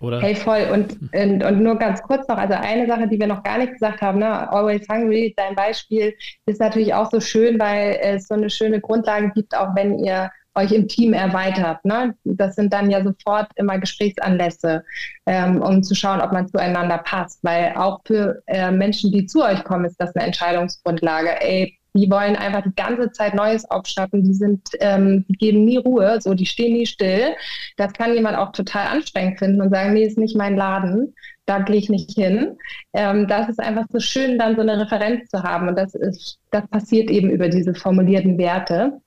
[0.00, 0.20] Oder?
[0.20, 0.66] Hey, voll.
[0.72, 3.74] Und, und, und, nur ganz kurz noch, also eine Sache, die wir noch gar nicht
[3.74, 4.50] gesagt haben, ne?
[4.50, 6.14] Always Hungry, dein Beispiel,
[6.46, 10.30] ist natürlich auch so schön, weil es so eine schöne Grundlage gibt, auch wenn ihr
[10.54, 11.84] euch im Team erweitert.
[11.84, 12.14] Ne?
[12.24, 14.84] Das sind dann ja sofort immer Gesprächsanlässe,
[15.26, 17.38] ähm, um zu schauen, ob man zueinander passt.
[17.42, 21.40] Weil auch für äh, Menschen, die zu euch kommen, ist das eine Entscheidungsgrundlage.
[21.40, 24.22] Ey, die wollen einfach die ganze Zeit Neues aufschnappen.
[24.22, 27.34] Die sind, ähm, die geben nie Ruhe, so die stehen nie still.
[27.76, 31.14] Das kann jemand auch total anstrengend finden und sagen, nee, ist nicht mein Laden,
[31.46, 32.56] da gehe ich nicht hin.
[32.92, 35.68] Ähm, das ist einfach so schön, dann so eine Referenz zu haben.
[35.68, 39.00] Und das ist, das passiert eben über diese formulierten Werte.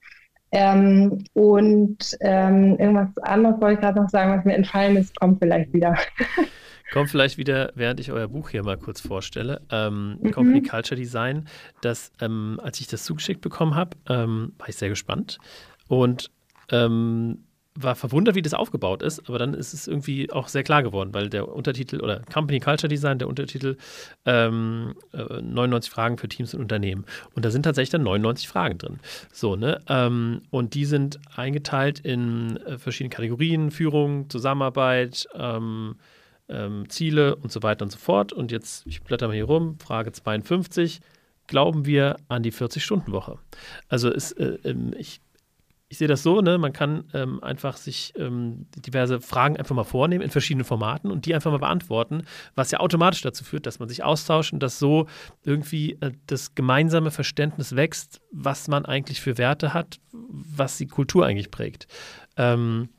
[0.52, 5.40] Ähm, und ähm, irgendwas anderes wollte ich gerade noch sagen, was mir entfallen ist, kommt
[5.40, 5.96] vielleicht wieder.
[6.92, 10.32] Kommt vielleicht wieder, während ich euer Buch hier mal kurz vorstelle, ähm, mhm.
[10.32, 11.48] Company Culture Design,
[11.82, 15.38] das, ähm, als ich das zugeschickt bekommen habe, ähm, war ich sehr gespannt
[15.88, 16.30] und
[16.70, 20.84] ähm, war verwundert, wie das aufgebaut ist, aber dann ist es irgendwie auch sehr klar
[20.84, 23.78] geworden, weil der Untertitel oder Company Culture Design, der Untertitel
[24.26, 27.06] ähm, äh, 99 Fragen für Teams und Unternehmen.
[27.34, 29.00] Und da sind tatsächlich dann 99 Fragen drin.
[29.32, 29.82] So, ne?
[29.88, 35.96] Ähm, und die sind eingeteilt in äh, verschiedene Kategorien: Führung, Zusammenarbeit, ähm,
[36.50, 38.34] ähm, Ziele und so weiter und so fort.
[38.34, 41.00] Und jetzt, ich blätter mal hier rum, Frage 52.
[41.48, 43.38] Glauben wir an die 40-Stunden-Woche?
[43.90, 45.20] Also ist, äh, ähm, ich
[45.94, 49.84] ich sehe das so, ne, man kann ähm, einfach sich ähm, diverse Fragen einfach mal
[49.84, 52.24] vornehmen in verschiedenen Formaten und die einfach mal beantworten,
[52.56, 55.06] was ja automatisch dazu führt, dass man sich austauscht und dass so
[55.44, 61.28] irgendwie äh, das gemeinsame Verständnis wächst, was man eigentlich für Werte hat, was die Kultur
[61.28, 61.86] eigentlich prägt.
[62.38, 62.90] Ähm,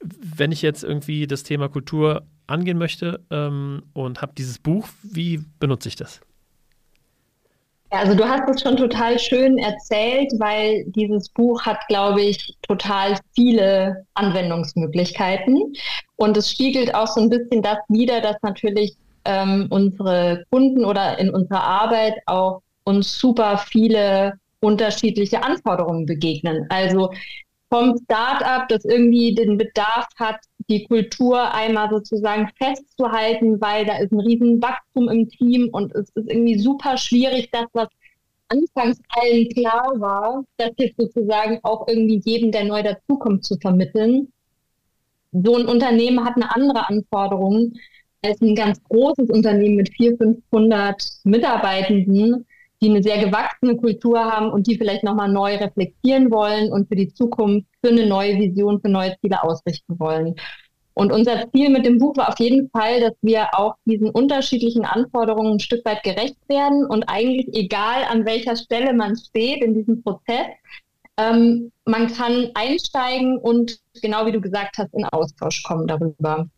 [0.00, 5.44] wenn ich jetzt irgendwie das Thema Kultur angehen möchte ähm, und habe dieses Buch, wie
[5.58, 6.20] benutze ich das?
[7.90, 13.16] Also du hast es schon total schön erzählt, weil dieses Buch hat, glaube ich, total
[13.34, 15.72] viele Anwendungsmöglichkeiten.
[16.16, 21.18] Und es spiegelt auch so ein bisschen das wider, dass natürlich ähm, unsere Kunden oder
[21.18, 26.66] in unserer Arbeit auch uns super viele unterschiedliche Anforderungen begegnen.
[26.70, 27.10] Also
[27.70, 30.36] vom Startup, das irgendwie den Bedarf hat,
[30.68, 36.10] die Kultur einmal sozusagen festzuhalten, weil da ist ein riesen Wachstum im Team und es
[36.10, 37.88] ist irgendwie super schwierig, das, was
[38.48, 44.32] anfangs allen klar war, das jetzt sozusagen auch irgendwie jedem, der neu dazukommt, zu vermitteln.
[45.32, 47.72] So ein Unternehmen hat eine andere Anforderung
[48.22, 52.46] als ein ganz großes Unternehmen mit 400, 500 Mitarbeitenden,
[52.80, 56.96] die eine sehr gewachsene Kultur haben und die vielleicht nochmal neu reflektieren wollen und für
[56.96, 60.34] die Zukunft für eine neue Vision, für neue Ziele ausrichten wollen.
[60.98, 64.86] Und unser Ziel mit dem Buch war auf jeden Fall, dass wir auch diesen unterschiedlichen
[64.86, 69.74] Anforderungen ein Stück weit gerecht werden und eigentlich egal an welcher Stelle man steht in
[69.74, 70.46] diesem Prozess,
[71.18, 76.48] ähm, man kann einsteigen und genau wie du gesagt hast, in Austausch kommen darüber.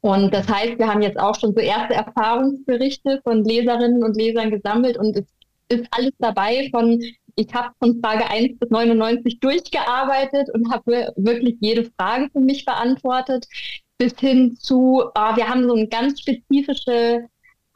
[0.00, 4.50] Und das heißt, wir haben jetzt auch schon so erste Erfahrungsberichte von Leserinnen und Lesern
[4.50, 5.26] gesammelt und es
[5.68, 7.02] ist alles dabei von,
[7.34, 12.64] ich habe von Frage 1 bis 99 durchgearbeitet und habe wirklich jede Frage für mich
[12.64, 13.46] beantwortet,
[13.98, 17.26] bis hin zu, oh, wir haben so eine ganz spezifische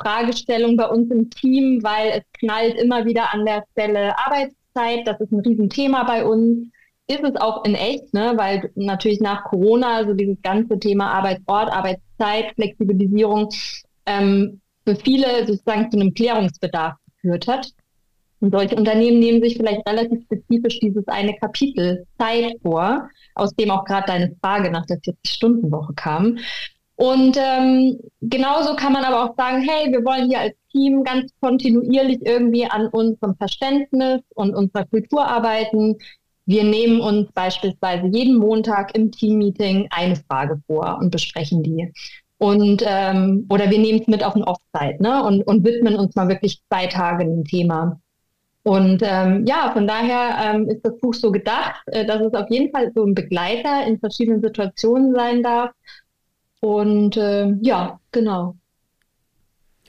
[0.00, 5.20] Fragestellung bei uns im Team, weil es knallt immer wieder an der Stelle Arbeitszeit, das
[5.20, 6.68] ist ein Riesenthema bei uns.
[7.07, 8.35] Ist es auch in echt, ne?
[8.37, 13.48] weil natürlich nach Corona, also dieses ganze Thema Arbeitsort, Arbeitszeit, Flexibilisierung,
[14.07, 17.72] ähm, für viele sozusagen zu einem Klärungsbedarf geführt hat.
[18.40, 23.70] Und solche Unternehmen nehmen sich vielleicht relativ spezifisch dieses eine Kapitel Zeit vor, aus dem
[23.70, 26.38] auch gerade deine Frage nach der 40-Stunden-Woche kam.
[26.96, 31.33] Und ähm, genauso kann man aber auch sagen, hey, wir wollen hier als Team ganz
[31.40, 35.96] kontinuierlich irgendwie an unserem Verständnis und unserer Kultur arbeiten.
[36.44, 41.90] Wir nehmen uns beispielsweise jeden Montag im Teammeeting eine Frage vor und besprechen die.
[42.37, 45.22] Und ähm, oder wir nehmen es mit auf ein Offsite ne?
[45.24, 48.00] und, und widmen uns mal wirklich zwei Tage dem Thema.
[48.62, 52.51] Und ähm, ja, von daher ähm, ist das Buch so gedacht, äh, dass es auf
[52.51, 55.70] jeden Fall so ein Begleiter in verschiedenen Situationen sein darf.
[56.61, 58.55] Und äh, ja, genau.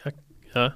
[0.04, 0.12] Ja,
[0.56, 0.74] ja.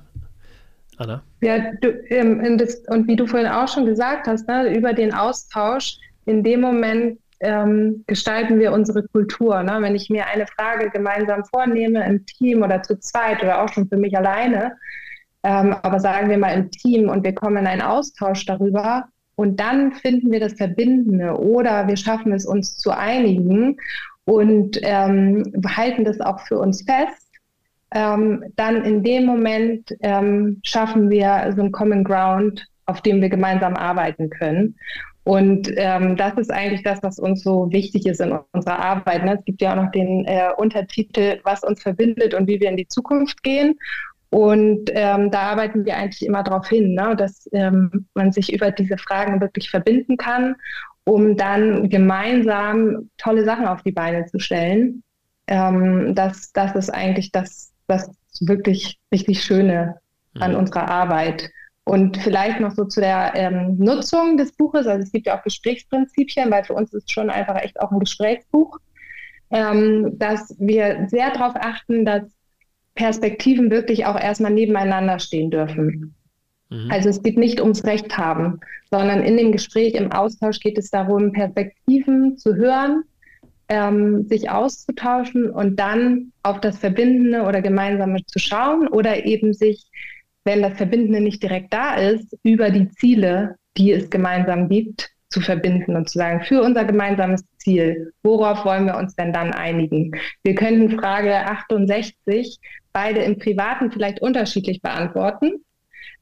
[0.98, 1.24] Anna?
[1.42, 5.14] Ja, du, ähm, das, und wie du vorhin auch schon gesagt hast, ne, über den
[5.14, 9.62] Austausch, in dem Moment ähm, gestalten wir unsere Kultur.
[9.64, 9.78] Ne?
[9.80, 13.88] Wenn ich mir eine Frage gemeinsam vornehme im Team oder zu zweit oder auch schon
[13.88, 14.78] für mich alleine,
[15.46, 19.06] ähm, aber sagen wir mal im Team und wir kommen in einen Austausch darüber
[19.36, 23.78] und dann finden wir das Verbindende oder wir schaffen es uns zu einigen
[24.26, 27.30] und ähm, halten das auch für uns fest,
[27.92, 33.30] ähm, dann in dem Moment ähm, schaffen wir so ein Common Ground, auf dem wir
[33.30, 34.76] gemeinsam arbeiten können.
[35.26, 39.26] Und ähm, das ist eigentlich das, was uns so wichtig ist in unserer Arbeit.
[39.26, 39.38] Ne?
[39.38, 42.78] Es gibt ja auch noch den äh, Untertitel, was uns verbindet und wie wir in
[42.78, 43.76] die Zukunft gehen.
[44.36, 48.70] Und ähm, da arbeiten wir eigentlich immer darauf hin, ne, dass ähm, man sich über
[48.70, 50.58] diese Fragen wirklich verbinden kann,
[51.06, 55.04] um dann gemeinsam tolle Sachen auf die Beine zu stellen.
[55.48, 60.02] Ähm, das, das ist eigentlich das, das wirklich richtig Schöne
[60.38, 60.58] an mhm.
[60.58, 61.50] unserer Arbeit.
[61.86, 64.86] Und vielleicht noch so zu der ähm, Nutzung des Buches.
[64.86, 68.02] Also es gibt ja auch Gesprächsprinzipien, weil für uns ist schon einfach echt auch ein
[68.02, 68.80] Gesprächsbuch,
[69.52, 72.36] ähm, dass wir sehr darauf achten, dass
[72.96, 76.16] Perspektiven wirklich auch erstmal nebeneinander stehen dürfen.
[76.70, 76.90] Mhm.
[76.90, 80.90] Also es geht nicht ums Recht haben, sondern in dem Gespräch, im Austausch geht es
[80.90, 83.04] darum, Perspektiven zu hören,
[83.68, 89.86] ähm, sich auszutauschen und dann auf das Verbindende oder Gemeinsame zu schauen oder eben sich,
[90.44, 95.42] wenn das Verbindende nicht direkt da ist, über die Ziele, die es gemeinsam gibt, zu
[95.42, 100.12] verbinden und zu sagen, für unser gemeinsames Ziel, worauf wollen wir uns denn dann einigen?
[100.44, 102.60] Wir könnten Frage 68
[102.96, 105.66] beide im Privaten vielleicht unterschiedlich beantworten,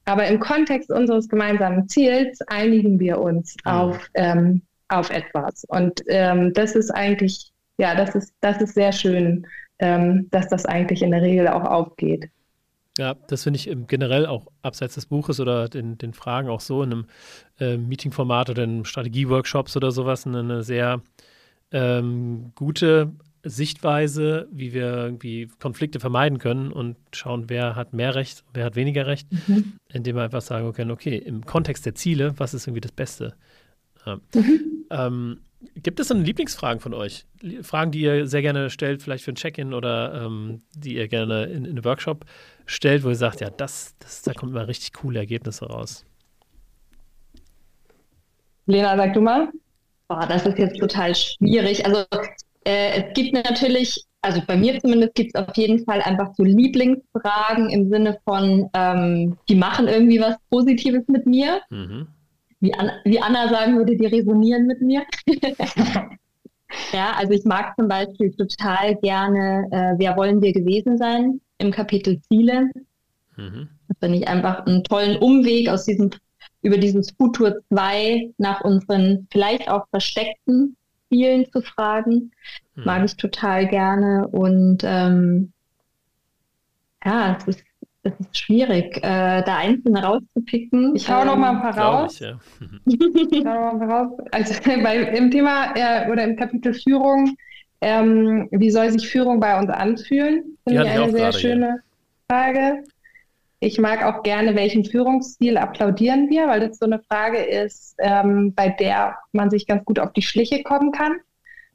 [0.05, 3.71] aber im Kontext unseres gemeinsamen Ziels einigen wir uns mhm.
[3.71, 5.65] auf, ähm, auf etwas.
[5.65, 9.45] Und ähm, das ist eigentlich, ja, das ist, das ist sehr schön,
[9.77, 12.31] ähm, dass das eigentlich in der Regel auch aufgeht.
[12.97, 16.81] Ja, das finde ich generell auch abseits des Buches oder den, den Fragen auch so
[16.81, 17.05] in einem
[17.59, 21.01] äh, Meetingformat oder in Strategieworkshops oder sowas eine, eine sehr
[21.71, 23.11] ähm, gute
[23.43, 28.75] Sichtweise, wie wir irgendwie Konflikte vermeiden können und schauen, wer hat mehr Recht, wer hat
[28.75, 29.73] weniger Recht, mhm.
[29.91, 33.35] indem wir einfach sagen können, okay, im Kontext der Ziele, was ist irgendwie das Beste?
[34.05, 34.19] Ja.
[34.33, 34.85] Mhm.
[34.89, 35.39] Ähm,
[35.75, 37.25] gibt es dann Lieblingsfragen von euch?
[37.61, 41.45] Fragen, die ihr sehr gerne stellt, vielleicht für ein Check-in oder ähm, die ihr gerne
[41.45, 42.25] in, in einem Workshop
[42.65, 46.05] stellt, wo ihr sagt, ja, das, das, da kommen immer richtig coole Ergebnisse raus.
[48.65, 49.49] Lena, sag du mal.
[50.07, 51.85] Boah, das ist jetzt total schwierig.
[51.85, 52.05] Also
[52.65, 56.43] äh, es gibt natürlich, also bei mir zumindest gibt es auf jeden Fall einfach so
[56.43, 61.61] Lieblingsfragen im Sinne von, ähm, die machen irgendwie was Positives mit mir.
[61.69, 62.07] Mhm.
[62.59, 65.03] Wie, Anna, wie Anna sagen würde, die resonieren mit mir.
[66.93, 71.71] ja, also ich mag zum Beispiel total gerne, äh, wer wollen wir gewesen sein im
[71.71, 72.69] Kapitel Ziele.
[73.35, 73.67] Mhm.
[73.89, 76.11] Das finde ich einfach einen tollen Umweg aus diesem,
[76.61, 80.77] über dieses Futur 2 nach unseren vielleicht auch versteckten
[81.13, 82.31] Zielen zu fragen.
[82.75, 82.83] Mhm.
[82.83, 84.27] Mag ich total gerne.
[84.27, 85.53] Und ähm,
[87.05, 87.63] ja, es ist,
[88.03, 90.95] es ist schwierig, äh, da einzelne rauszupicken.
[90.95, 92.15] Ich hau ähm, noch mal ein paar raus.
[92.15, 92.39] Ich, ja.
[92.85, 92.95] ich
[93.45, 94.19] hau noch mal ein paar raus.
[94.31, 97.35] Also bei, im Thema äh, oder im Kapitel Führung
[97.83, 100.57] ähm, wie soll sich Führung bei uns anfühlen?
[100.65, 101.83] Finde ich eine sehr schöne hier.
[102.29, 102.83] Frage.
[103.63, 108.53] Ich mag auch gerne, welchen Führungsstil applaudieren wir, weil das so eine Frage ist, ähm,
[108.53, 111.13] bei der man sich ganz gut auf die Schliche kommen kann.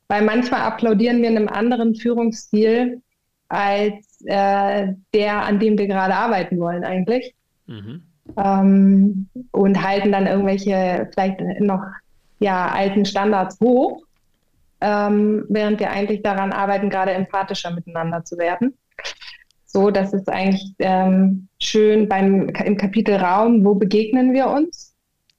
[0.09, 3.03] Weil manchmal applaudieren wir einem anderen Führungsstil
[3.49, 7.35] als äh, der, an dem wir gerade arbeiten wollen eigentlich.
[7.67, 8.03] Mhm.
[8.37, 11.83] Ähm, und halten dann irgendwelche vielleicht noch
[12.41, 14.03] ja, alten Standards hoch
[14.81, 18.75] ähm, während wir eigentlich daran arbeiten, gerade empathischer miteinander zu werden.
[19.71, 24.95] So, das ist eigentlich ähm, schön beim, im Kapitel Raum, wo begegnen wir uns?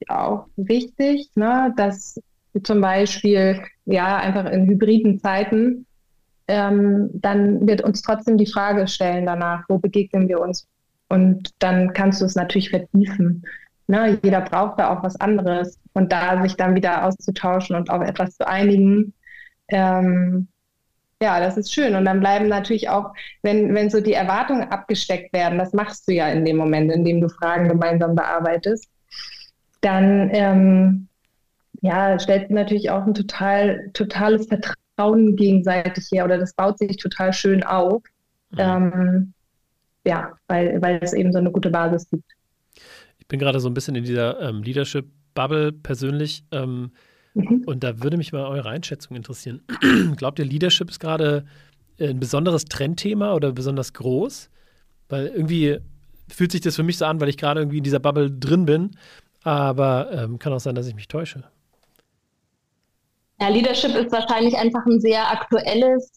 [0.07, 2.21] Auch wichtig, ne, dass
[2.63, 5.87] zum Beispiel ja einfach in hybriden Zeiten,
[6.47, 10.67] ähm, dann wird uns trotzdem die Frage stellen danach, wo begegnen wir uns?
[11.07, 13.43] Und dann kannst du es natürlich vertiefen.
[13.87, 15.79] Ne, jeder braucht da auch was anderes.
[15.93, 19.13] Und da sich dann wieder auszutauschen und auf etwas zu einigen,
[19.69, 20.47] ähm,
[21.21, 21.95] ja, das ist schön.
[21.95, 26.13] Und dann bleiben natürlich auch, wenn, wenn so die Erwartungen abgesteckt werden, das machst du
[26.13, 28.89] ja in dem Moment, in dem du Fragen gemeinsam bearbeitest,
[29.82, 31.08] dann ähm,
[31.82, 37.34] ja, stellt natürlich auch ein total, totales Vertrauen gegenseitig her oder das baut sich total
[37.34, 38.01] schön auf.
[38.51, 38.60] Mhm.
[38.60, 39.34] Ähm,
[40.05, 42.23] ja, weil, weil es eben so eine gute Basis gibt.
[43.17, 46.43] Ich bin gerade so ein bisschen in dieser ähm, Leadership-Bubble persönlich.
[46.51, 46.91] Ähm,
[47.39, 47.63] Mhm.
[47.65, 49.62] Und da würde mich mal eure Einschätzung interessieren.
[50.17, 51.45] Glaubt ihr, Leadership ist gerade
[51.99, 54.49] ein besonderes Trendthema oder besonders groß?
[55.10, 55.80] Weil irgendwie
[56.30, 58.65] fühlt sich das für mich so an, weil ich gerade irgendwie in dieser Bubble drin
[58.65, 58.91] bin.
[59.43, 61.43] Aber ähm, kann auch sein, dass ich mich täusche.
[63.41, 66.12] Ja, Leadership ist wahrscheinlich einfach ein sehr aktuelles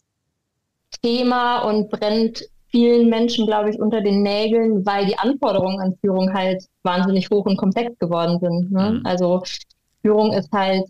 [1.01, 6.33] Thema und brennt vielen Menschen, glaube ich, unter den Nägeln, weil die Anforderungen an Führung
[6.33, 8.71] halt wahnsinnig hoch und komplex geworden sind.
[8.71, 8.99] Ne?
[8.99, 9.05] Mhm.
[9.05, 9.43] Also
[10.01, 10.85] Führung ist halt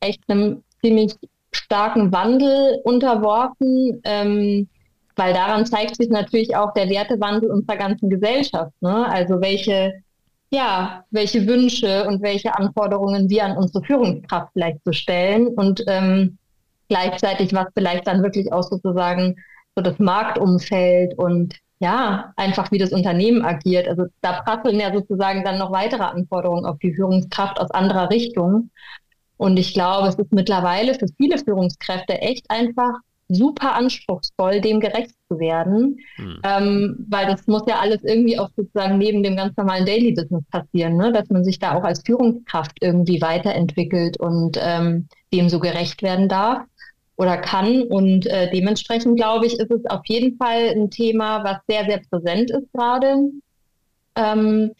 [0.00, 1.14] echt einem ziemlich
[1.52, 4.68] starken Wandel unterworfen, ähm,
[5.16, 8.72] weil daran zeigt sich natürlich auch der Wertewandel unserer ganzen Gesellschaft.
[8.80, 9.08] Ne?
[9.08, 9.94] Also welche,
[10.50, 16.38] ja, welche Wünsche und welche Anforderungen wir an unsere Führungskraft vielleicht so stellen und ähm,
[16.88, 19.36] gleichzeitig was vielleicht dann wirklich auch sozusagen
[19.74, 23.86] so das Marktumfeld und ja, einfach wie das Unternehmen agiert.
[23.86, 28.70] Also da prasseln ja sozusagen dann noch weitere Anforderungen auf die Führungskraft aus anderer Richtung.
[29.36, 32.94] Und ich glaube, es ist mittlerweile für viele Führungskräfte echt einfach
[33.28, 36.40] super anspruchsvoll, dem gerecht zu werden, hm.
[36.44, 40.44] ähm, weil das muss ja alles irgendwie auch sozusagen neben dem ganz normalen Daily Business
[40.50, 41.12] passieren, ne?
[41.12, 46.28] dass man sich da auch als Führungskraft irgendwie weiterentwickelt und ähm, dem so gerecht werden
[46.28, 46.62] darf
[47.16, 47.82] oder kann.
[47.82, 52.00] Und äh, dementsprechend glaube ich, ist es auf jeden Fall ein Thema, was sehr, sehr
[52.08, 53.16] präsent ist gerade.
[54.14, 54.70] Ähm,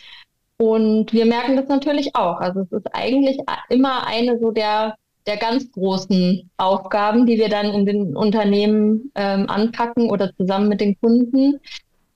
[0.59, 2.38] und wir merken das natürlich auch.
[2.38, 3.38] Also es ist eigentlich
[3.69, 9.49] immer eine so der, der ganz großen Aufgaben, die wir dann in den Unternehmen ähm,
[9.49, 11.61] anpacken oder zusammen mit den Kunden,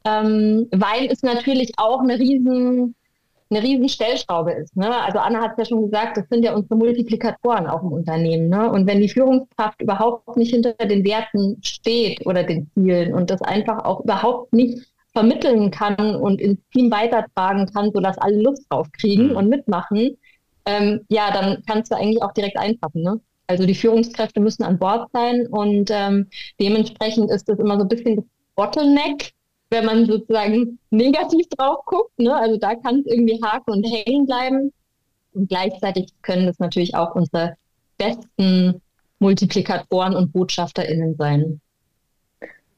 [0.04, 2.94] ähm, weil es natürlich auch eine riesen
[3.52, 4.76] eine riesen Stellschraube ist.
[4.76, 4.94] Ne?
[5.02, 8.48] Also Anna hat es ja schon gesagt, das sind ja unsere Multiplikatoren auch im Unternehmen.
[8.48, 8.70] Ne?
[8.70, 13.42] Und wenn die Führungskraft überhaupt nicht hinter den Werten steht oder den Zielen und das
[13.42, 18.88] einfach auch überhaupt nicht vermitteln kann und ins Team weitertragen kann, sodass alle Lust drauf
[18.92, 19.36] kriegen mhm.
[19.36, 20.16] und mitmachen,
[20.66, 23.02] ähm, ja, dann kannst du eigentlich auch direkt einpacken.
[23.02, 23.20] Ne?
[23.46, 26.28] Also die Führungskräfte müssen an Bord sein und ähm,
[26.60, 29.32] dementsprechend ist das immer so ein bisschen das Bottleneck,
[29.70, 32.16] wenn man sozusagen negativ drauf guckt.
[32.18, 32.34] Ne?
[32.34, 34.72] Also da kann es irgendwie haken und hängen bleiben.
[35.32, 37.56] Und gleichzeitig können es natürlich auch unsere
[37.98, 38.80] besten
[39.18, 41.60] Multiplikatoren und BotschafterInnen sein.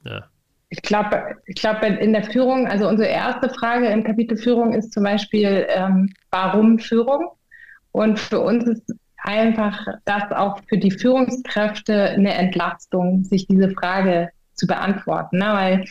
[0.05, 0.24] Ja.
[0.73, 4.91] Ich glaube, ich glaube, in der Führung, also unsere erste Frage im Kapitel Führung ist
[4.95, 7.29] zum Beispiel, ähm, warum Führung?
[7.93, 14.31] Und für uns ist einfach das auch für die Führungskräfte eine Entlastung, sich diese Frage
[14.55, 15.41] zu beantworten.
[15.41, 15.53] Ne?
[15.53, 15.85] Weil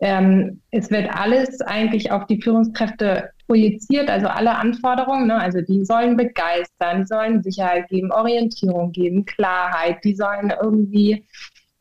[0.00, 5.26] ähm, es wird alles eigentlich auf die Führungskräfte projiziert, also alle Anforderungen.
[5.26, 5.36] Ne?
[5.38, 11.26] Also die sollen begeistern, die sollen Sicherheit geben, Orientierung geben, Klarheit, die sollen irgendwie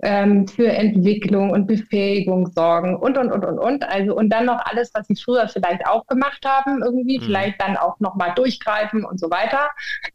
[0.02, 3.84] ähm, für Entwicklung und Befähigung sorgen und, und, und, und, und.
[3.90, 7.24] Also, und dann noch alles, was sie früher vielleicht auch gemacht haben, irgendwie, mhm.
[7.24, 9.70] vielleicht dann auch nochmal durchgreifen und so weiter.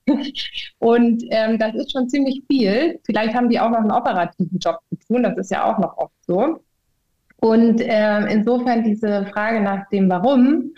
[0.78, 3.00] und ähm, das ist schon ziemlich viel.
[3.04, 5.96] Vielleicht haben die auch noch einen operativen Job zu tun, das ist ja auch noch
[5.96, 6.60] oft so.
[7.38, 10.72] Und äh, insofern diese Frage nach dem Warum,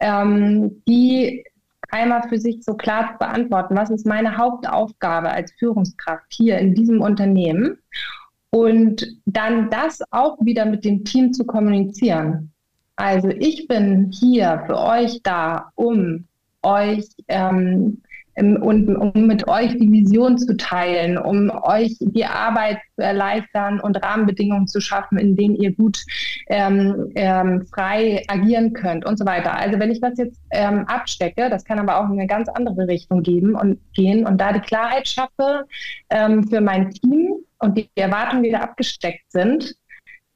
[0.00, 1.44] ähm, die
[1.90, 6.74] einmal für sich so klar zu beantworten, was ist meine Hauptaufgabe als Führungskraft hier in
[6.74, 7.78] diesem Unternehmen
[8.54, 12.52] und dann das auch wieder mit dem Team zu kommunizieren.
[12.94, 16.28] Also ich bin hier für euch da, um
[16.62, 18.00] euch ähm,
[18.36, 24.00] und um mit euch die Vision zu teilen, um euch die Arbeit zu erleichtern und
[24.00, 26.04] Rahmenbedingungen zu schaffen, in denen ihr gut
[26.48, 29.56] ähm, ähm, frei agieren könnt und so weiter.
[29.56, 32.86] Also wenn ich das jetzt ähm, abstecke, das kann aber auch in eine ganz andere
[32.86, 35.66] Richtung geben und gehen und da die Klarheit schaffe
[36.10, 37.34] ähm, für mein Team
[37.64, 39.74] und die Erwartungen wieder abgesteckt sind,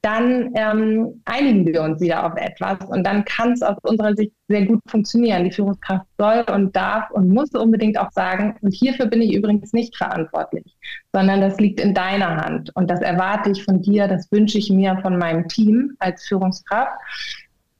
[0.01, 4.31] dann ähm, einigen wir uns wieder auf etwas und dann kann es aus unserer Sicht
[4.47, 5.43] sehr gut funktionieren.
[5.43, 9.73] Die Führungskraft soll und darf und muss unbedingt auch sagen, und hierfür bin ich übrigens
[9.73, 10.63] nicht verantwortlich,
[11.11, 14.69] sondern das liegt in deiner Hand und das erwarte ich von dir, das wünsche ich
[14.69, 16.97] mir von meinem Team als Führungskraft.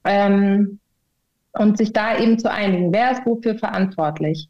[0.04, 0.80] Ähm,
[1.54, 4.50] und sich da eben zu einigen, wer ist wofür verantwortlich.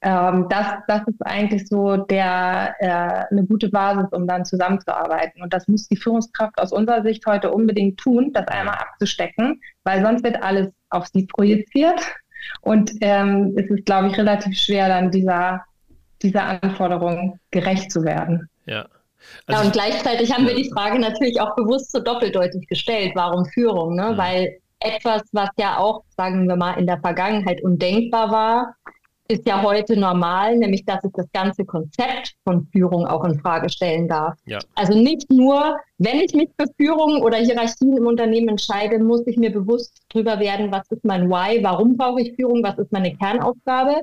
[0.00, 5.42] Ähm, das, das ist eigentlich so der, äh, eine gute Basis, um dann zusammenzuarbeiten.
[5.42, 10.02] Und das muss die Führungskraft aus unserer Sicht heute unbedingt tun, das einmal abzustecken, weil
[10.02, 12.00] sonst wird alles auf sie projiziert.
[12.60, 15.64] Und ähm, es ist, glaube ich, relativ schwer, dann dieser,
[16.22, 18.48] dieser Anforderung gerecht zu werden.
[18.66, 18.86] Ja.
[19.46, 23.44] Also ja, und gleichzeitig haben wir die Frage natürlich auch bewusst so doppeldeutig gestellt, warum
[23.46, 24.12] Führung, ne?
[24.12, 24.16] Mhm.
[24.16, 28.74] Weil etwas, was ja auch, sagen wir mal, in der Vergangenheit undenkbar war,
[29.30, 33.68] ist ja heute normal, nämlich dass ich das ganze Konzept von Führung auch in Frage
[33.68, 34.38] stellen darf.
[34.46, 34.58] Ja.
[34.74, 39.36] Also nicht nur, wenn ich mich für Führung oder Hierarchien im Unternehmen entscheide, muss ich
[39.36, 43.14] mir bewusst darüber werden, was ist mein Why, warum brauche ich Führung, was ist meine
[43.16, 44.00] Kernaufgabe.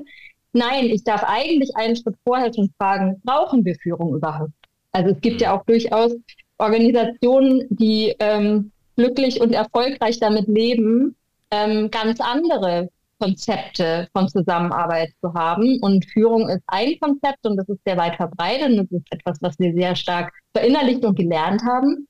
[0.52, 4.52] Nein, ich darf eigentlich einen Schritt vorher schon fragen, brauchen wir Führung überhaupt?
[4.92, 6.14] Also es gibt ja auch durchaus
[6.58, 11.16] Organisationen, die ähm, glücklich und erfolgreich damit leben,
[11.50, 12.88] ähm, ganz andere
[13.18, 15.78] Konzepte von Zusammenarbeit zu haben.
[15.80, 19.38] Und Führung ist ein Konzept und das ist sehr weit verbreitet und das ist etwas,
[19.40, 22.06] was wir sehr stark verinnerlicht und gelernt haben.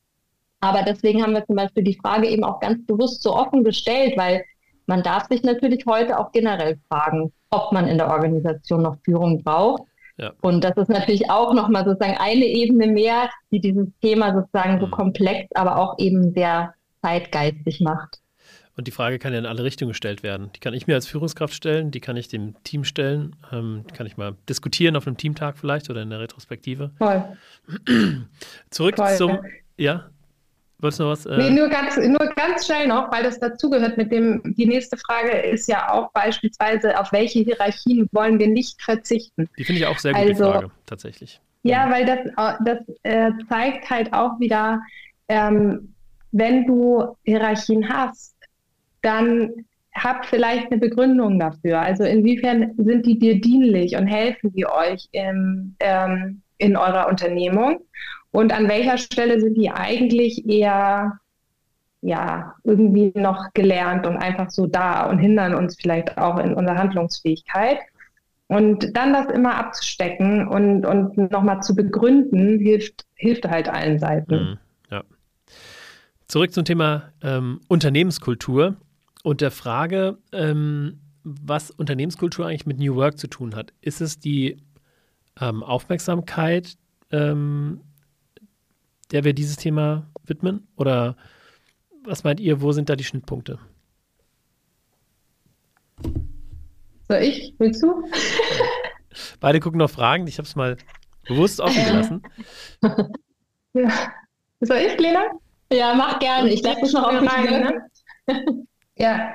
[0.60, 4.14] Aber deswegen haben wir zum Beispiel die Frage eben auch ganz bewusst so offen gestellt,
[4.16, 4.44] weil
[4.86, 9.42] man darf sich natürlich heute auch generell fragen, ob man in der Organisation noch Führung
[9.42, 9.82] braucht.
[10.18, 10.32] Ja.
[10.40, 14.86] Und das ist natürlich auch nochmal sozusagen eine Ebene mehr, die dieses Thema sozusagen so
[14.86, 14.90] mhm.
[14.90, 18.18] komplex, aber auch eben sehr zeitgeistig macht.
[18.76, 20.50] Und die Frage kann ja in alle Richtungen gestellt werden.
[20.54, 23.94] Die kann ich mir als Führungskraft stellen, die kann ich dem Team stellen, ähm, die
[23.94, 26.90] kann ich mal diskutieren auf einem Teamtag vielleicht oder in der Retrospektive.
[26.98, 27.24] Voll.
[28.70, 29.38] Zurück Voll, zum,
[29.78, 30.10] ja.
[30.78, 31.24] Wolltest du noch was?
[31.24, 31.38] Äh?
[31.38, 35.30] Nee, nur ganz, nur ganz schnell noch, weil das dazugehört mit dem, die nächste Frage
[35.30, 39.48] ist ja auch beispielsweise, auf welche Hierarchien wollen wir nicht verzichten?
[39.56, 41.40] Die finde ich auch sehr gut, also, Frage, tatsächlich.
[41.62, 44.82] Ja, weil das, äh, das äh, zeigt halt auch wieder,
[45.28, 45.94] ähm,
[46.32, 48.35] wenn du Hierarchien hast,
[49.06, 49.50] dann
[49.94, 51.80] habt vielleicht eine Begründung dafür.
[51.80, 57.80] Also inwiefern sind die dir dienlich und helfen die euch im, ähm, in eurer Unternehmung?
[58.30, 61.18] Und an welcher Stelle sind die eigentlich eher
[62.02, 66.76] ja, irgendwie noch gelernt und einfach so da und hindern uns vielleicht auch in unserer
[66.76, 67.78] Handlungsfähigkeit?
[68.48, 74.34] Und dann das immer abzustecken und, und nochmal zu begründen, hilft, hilft halt allen Seiten.
[74.34, 74.58] Mhm.
[76.28, 78.76] Zurück zum Thema ähm, Unternehmenskultur
[79.26, 83.72] und der Frage, ähm, was Unternehmenskultur eigentlich mit New Work zu tun hat.
[83.80, 84.62] Ist es die
[85.40, 86.76] ähm, Aufmerksamkeit,
[87.10, 87.80] ähm,
[89.10, 90.68] der wir dieses Thema widmen?
[90.76, 91.16] Oder
[92.04, 93.58] was meint ihr, wo sind da die Schnittpunkte?
[97.08, 97.52] Soll ich?
[97.58, 98.08] Willst du?
[99.40, 100.28] Beide gucken noch Fragen.
[100.28, 100.76] Ich habe es mal
[101.26, 102.22] bewusst offen gelassen.
[103.72, 104.12] ja.
[104.60, 105.32] Soll ich, Lena?
[105.72, 106.48] Ja, mach gerne.
[106.52, 107.80] Ich lasse es noch auf rein.
[108.28, 108.66] Ne?
[108.96, 109.32] Ja.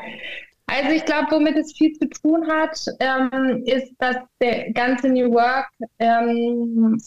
[0.68, 5.32] Also ich glaube, womit es viel zu tun hat, ähm, ist, dass der ganze New
[5.34, 5.68] Work
[6.00, 6.98] ähm,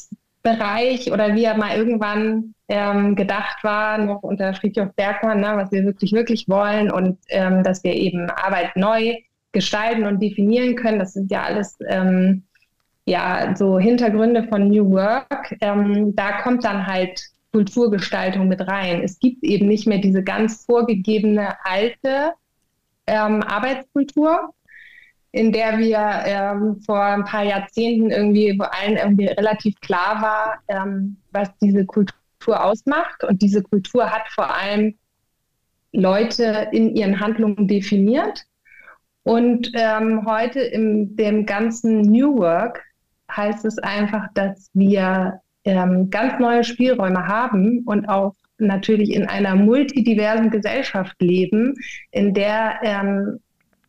[0.44, 5.72] Bereich oder wie er mal irgendwann ähm, gedacht war, noch unter Friedhof Bergmann, ne, was
[5.72, 9.16] wir wirklich, wirklich wollen und ähm, dass wir eben Arbeit neu
[9.52, 10.98] gestalten und definieren können.
[10.98, 12.42] Das sind ja alles ähm,
[13.06, 15.56] ja so Hintergründe von New Work.
[15.62, 17.18] Ähm, da kommt dann halt
[17.52, 19.00] Kulturgestaltung mit rein.
[19.02, 22.34] Es gibt eben nicht mehr diese ganz vorgegebene alte
[23.06, 24.54] ähm, Arbeitskultur,
[25.32, 30.58] in der wir ähm, vor ein paar Jahrzehnten irgendwie, wo allen irgendwie relativ klar war,
[30.68, 32.14] ähm, was diese Kultur
[32.62, 33.24] ausmacht.
[33.24, 34.94] Und diese Kultur hat vor allem
[35.92, 38.44] Leute in ihren Handlungen definiert.
[39.24, 42.82] Und ähm, heute in dem ganzen New Work
[43.34, 49.56] heißt es einfach, dass wir ähm, ganz neue Spielräume haben und auch natürlich in einer
[49.56, 51.74] multidiversen Gesellschaft leben,
[52.10, 53.40] in der ähm,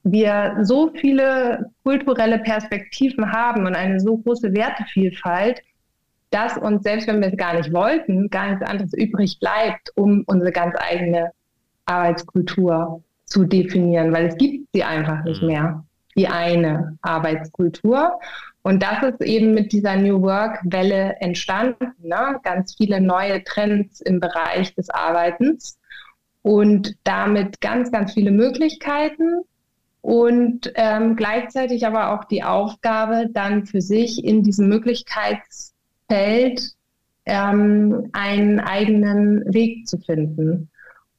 [0.04, 5.62] wir so viele kulturelle Perspektiven haben und eine so große Wertevielfalt,
[6.30, 10.24] dass uns, selbst wenn wir es gar nicht wollten, gar nichts anderes übrig bleibt, um
[10.28, 11.32] unsere ganz eigene
[11.86, 15.48] Arbeitskultur zu definieren, weil es gibt sie einfach nicht mhm.
[15.48, 15.86] mehr,
[16.16, 18.20] die eine Arbeitskultur.
[18.66, 21.92] Und das ist eben mit dieser New Work-Welle entstanden.
[22.02, 22.40] Ne?
[22.42, 25.78] Ganz viele neue Trends im Bereich des Arbeitens
[26.42, 29.42] und damit ganz, ganz viele Möglichkeiten
[30.02, 36.72] und ähm, gleichzeitig aber auch die Aufgabe, dann für sich in diesem Möglichkeitsfeld
[37.28, 40.72] ähm, einen eigenen Weg zu finden.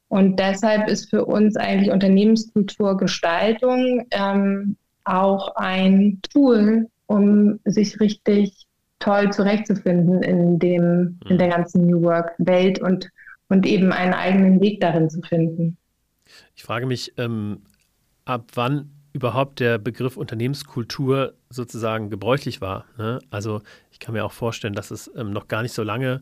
[0.09, 4.75] Und deshalb ist für uns eigentlich Unternehmenskulturgestaltung ähm,
[5.05, 8.67] auch ein Tool, um sich richtig
[8.99, 11.51] toll zurechtzufinden in dem, in der mhm.
[11.51, 13.09] ganzen New Work Welt und,
[13.49, 15.77] und eben einen eigenen Weg darin zu finden.
[16.55, 17.61] Ich frage mich, ähm,
[18.25, 22.85] ab wann überhaupt der Begriff Unternehmenskultur sozusagen gebräuchlich war.
[22.97, 23.19] Ne?
[23.29, 26.21] Also ich kann mir auch vorstellen, dass es ähm, noch gar nicht so lange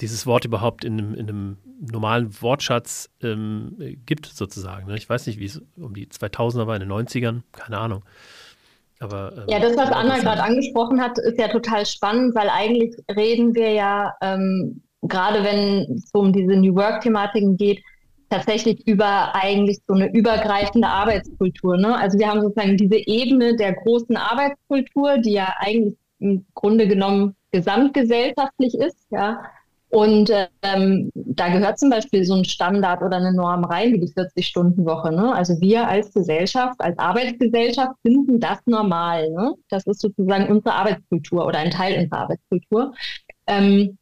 [0.00, 3.76] dieses Wort überhaupt in einem, in einem normalen Wortschatz ähm,
[4.06, 4.86] gibt, sozusagen.
[4.86, 4.96] Ne?
[4.96, 8.04] Ich weiß nicht, wie es um die 2000er war, in den 90ern, keine Ahnung.
[9.00, 12.94] Aber, ähm, ja, das, was Anna gerade angesprochen hat, ist ja total spannend, weil eigentlich
[13.14, 17.82] reden wir ja, ähm, gerade wenn es um diese New Work-Thematiken geht,
[18.28, 21.76] tatsächlich über eigentlich so eine übergreifende Arbeitskultur.
[21.76, 21.96] Ne?
[21.96, 27.34] Also wir haben sozusagen diese Ebene der großen Arbeitskultur, die ja eigentlich im Grunde genommen
[27.50, 29.42] gesamtgesellschaftlich ist, ja.
[29.90, 30.30] Und
[30.62, 35.12] ähm, da gehört zum Beispiel so ein Standard oder eine Norm rein, wie die 40-Stunden-Woche.
[35.12, 35.34] Ne?
[35.34, 39.28] Also wir als Gesellschaft, als Arbeitsgesellschaft finden das normal.
[39.30, 39.54] Ne?
[39.68, 42.94] Das ist sozusagen unsere Arbeitskultur oder ein Teil unserer Arbeitskultur.
[43.48, 43.98] Ähm,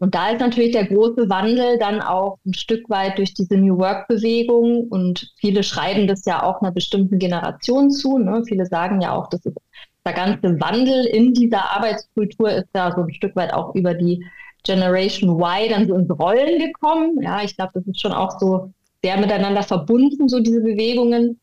[0.00, 3.78] und da ist natürlich der große Wandel dann auch ein Stück weit durch diese New
[3.78, 8.18] Work-Bewegung und viele schreiben das ja auch einer bestimmten Generation zu.
[8.18, 8.42] Ne?
[8.46, 13.12] Viele sagen ja auch, dass der ganze Wandel in dieser Arbeitskultur ist da so ein
[13.12, 14.24] Stück weit auch über die
[14.64, 17.20] Generation Y dann so ins Rollen gekommen.
[17.22, 21.40] Ja, ich glaube, das ist schon auch so sehr miteinander verbunden, so diese Bewegungen.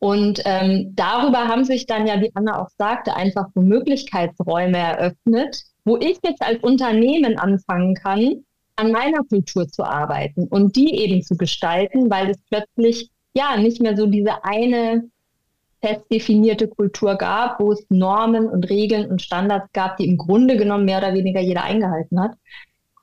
[0.00, 5.62] Und ähm, darüber haben sich dann ja, wie Anna auch sagte, einfach so Möglichkeitsräume eröffnet,
[5.84, 8.44] wo ich jetzt als Unternehmen anfangen kann,
[8.76, 13.80] an meiner Kultur zu arbeiten und die eben zu gestalten, weil es plötzlich ja nicht
[13.82, 15.10] mehr so diese eine
[15.80, 20.56] fest definierte Kultur gab, wo es Normen und Regeln und Standards gab, die im Grunde
[20.56, 22.32] genommen mehr oder weniger jeder eingehalten hat.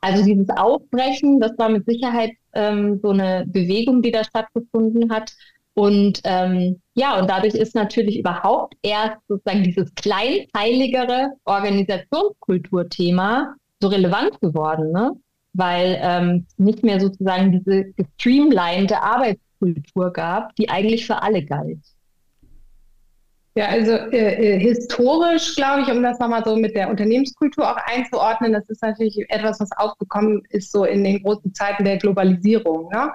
[0.02, 5.34] Also dieses Aufbrechen, das war mit Sicherheit ähm, so eine Bewegung, die da stattgefunden hat.
[5.74, 14.40] Und ähm, ja, und dadurch ist natürlich überhaupt erst sozusagen dieses kleinteiligere Organisationskulturthema so relevant
[14.42, 15.12] geworden, ne?
[15.54, 21.80] weil ähm, nicht mehr sozusagen diese gestreamlinete Arbeitskultur gab, die eigentlich für alle galt.
[23.58, 27.78] Ja, also äh, äh historisch, glaube ich, um das nochmal so mit der Unternehmenskultur auch
[27.86, 32.90] einzuordnen, das ist natürlich etwas, was aufgekommen ist so in den großen Zeiten der Globalisierung.
[32.92, 33.12] Ne?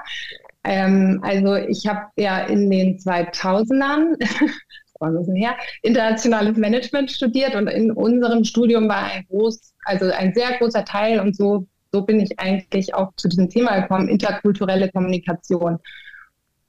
[0.65, 4.17] Ähm, also ich habe ja in den 2000ern,
[5.01, 10.33] ein bisschen her, internationales Management studiert und in unserem Studium war ein groß, also ein
[10.35, 14.91] sehr großer Teil und so, so bin ich eigentlich auch zu diesem Thema gekommen, interkulturelle
[14.91, 15.79] Kommunikation.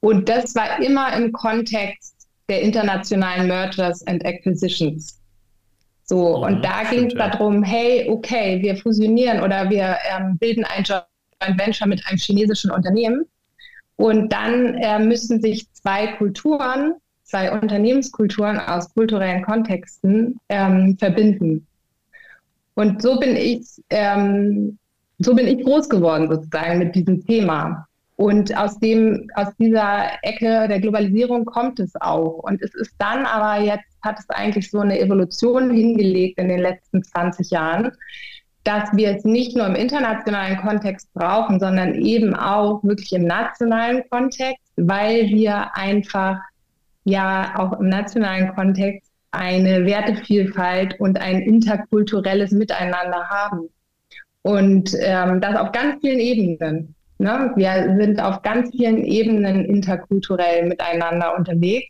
[0.02, 5.20] Und das war immer im Kontext der internationalen Mergers and Acquisitions.
[6.04, 7.30] So, mhm, und da ging es ja.
[7.30, 11.06] darum, hey, okay, wir fusionieren oder wir ähm, bilden ein Joint
[11.58, 13.26] Venture mit einem chinesischen Unternehmen
[13.96, 21.66] und dann äh, müssen sich zwei Kulturen, zwei Unternehmenskulturen aus kulturellen Kontexten ähm, verbinden.
[22.74, 24.78] Und so bin ich, ähm,
[25.20, 27.88] so bin ich groß geworden sozusagen mit diesem Thema.
[28.22, 32.44] Und aus dem, aus dieser Ecke der Globalisierung kommt es auch.
[32.44, 36.60] Und es ist dann aber jetzt, hat es eigentlich so eine Evolution hingelegt in den
[36.60, 37.92] letzten 20 Jahren,
[38.64, 44.08] dass wir es nicht nur im internationalen Kontext brauchen, sondern eben auch wirklich im nationalen
[44.12, 46.38] Kontext, weil wir einfach
[47.06, 53.70] ja auch im nationalen Kontext eine Wertevielfalt und ein interkulturelles Miteinander haben.
[54.44, 56.94] Und ähm, das auf ganz vielen Ebenen.
[57.22, 57.52] Ne?
[57.56, 61.88] Wir sind auf ganz vielen Ebenen interkulturell miteinander unterwegs,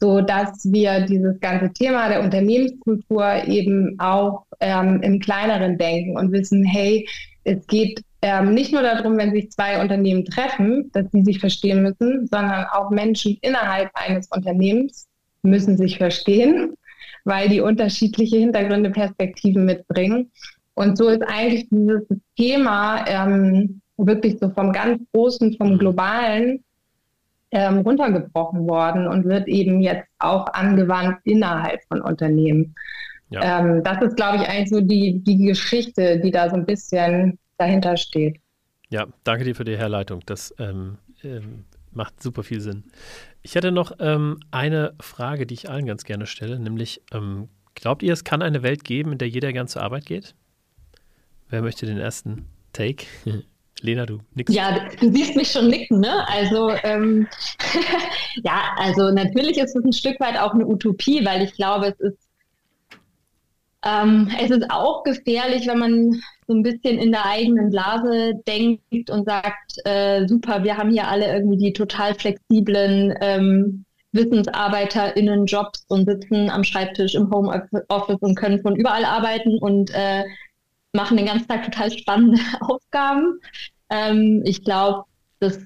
[0.00, 6.32] so dass wir dieses ganze Thema der Unternehmenskultur eben auch ähm, im kleineren denken und
[6.32, 7.08] wissen, hey,
[7.44, 11.82] es geht ähm, nicht nur darum, wenn sich zwei Unternehmen treffen, dass sie sich verstehen
[11.82, 15.06] müssen, sondern auch Menschen innerhalb eines Unternehmens
[15.42, 16.74] müssen sich verstehen,
[17.24, 20.32] weil die unterschiedliche Hintergründe, Perspektiven mitbringen.
[20.74, 22.02] Und so ist eigentlich dieses
[22.36, 26.62] Thema ähm, wirklich so vom ganz Großen, vom Globalen
[27.50, 32.74] ähm, runtergebrochen worden und wird eben jetzt auch angewandt innerhalb von Unternehmen.
[33.30, 33.60] Ja.
[33.60, 37.38] Ähm, das ist, glaube ich, eigentlich so die, die Geschichte, die da so ein bisschen
[37.58, 38.40] dahinter steht.
[38.88, 40.20] Ja, danke dir für die Herleitung.
[40.26, 42.84] Das ähm, ähm, macht super viel Sinn.
[43.42, 48.02] Ich hätte noch ähm, eine Frage, die ich allen ganz gerne stelle, nämlich, ähm, glaubt
[48.02, 50.34] ihr, es kann eine Welt geben, in der jeder gern zur Arbeit geht?
[51.48, 53.06] Wer möchte den ersten Take?
[53.82, 54.54] Lena, du nickst.
[54.54, 56.26] Ja, du siehst mich schon nicken, ne?
[56.28, 57.26] Also, ähm,
[58.44, 62.00] ja, also natürlich ist es ein Stück weit auch eine Utopie, weil ich glaube, es
[62.00, 62.18] ist,
[63.84, 69.10] ähm, es ist auch gefährlich, wenn man so ein bisschen in der eigenen Blase denkt
[69.10, 76.08] und sagt, äh, super, wir haben hier alle irgendwie die total flexiblen ähm, WissensarbeiterInnen-Jobs und
[76.08, 80.24] sitzen am Schreibtisch im Homeoffice und können von überall arbeiten und äh,
[80.96, 83.40] machen den ganzen Tag total spannende Aufgaben.
[83.90, 85.04] Ähm, ich glaube,
[85.38, 85.58] das,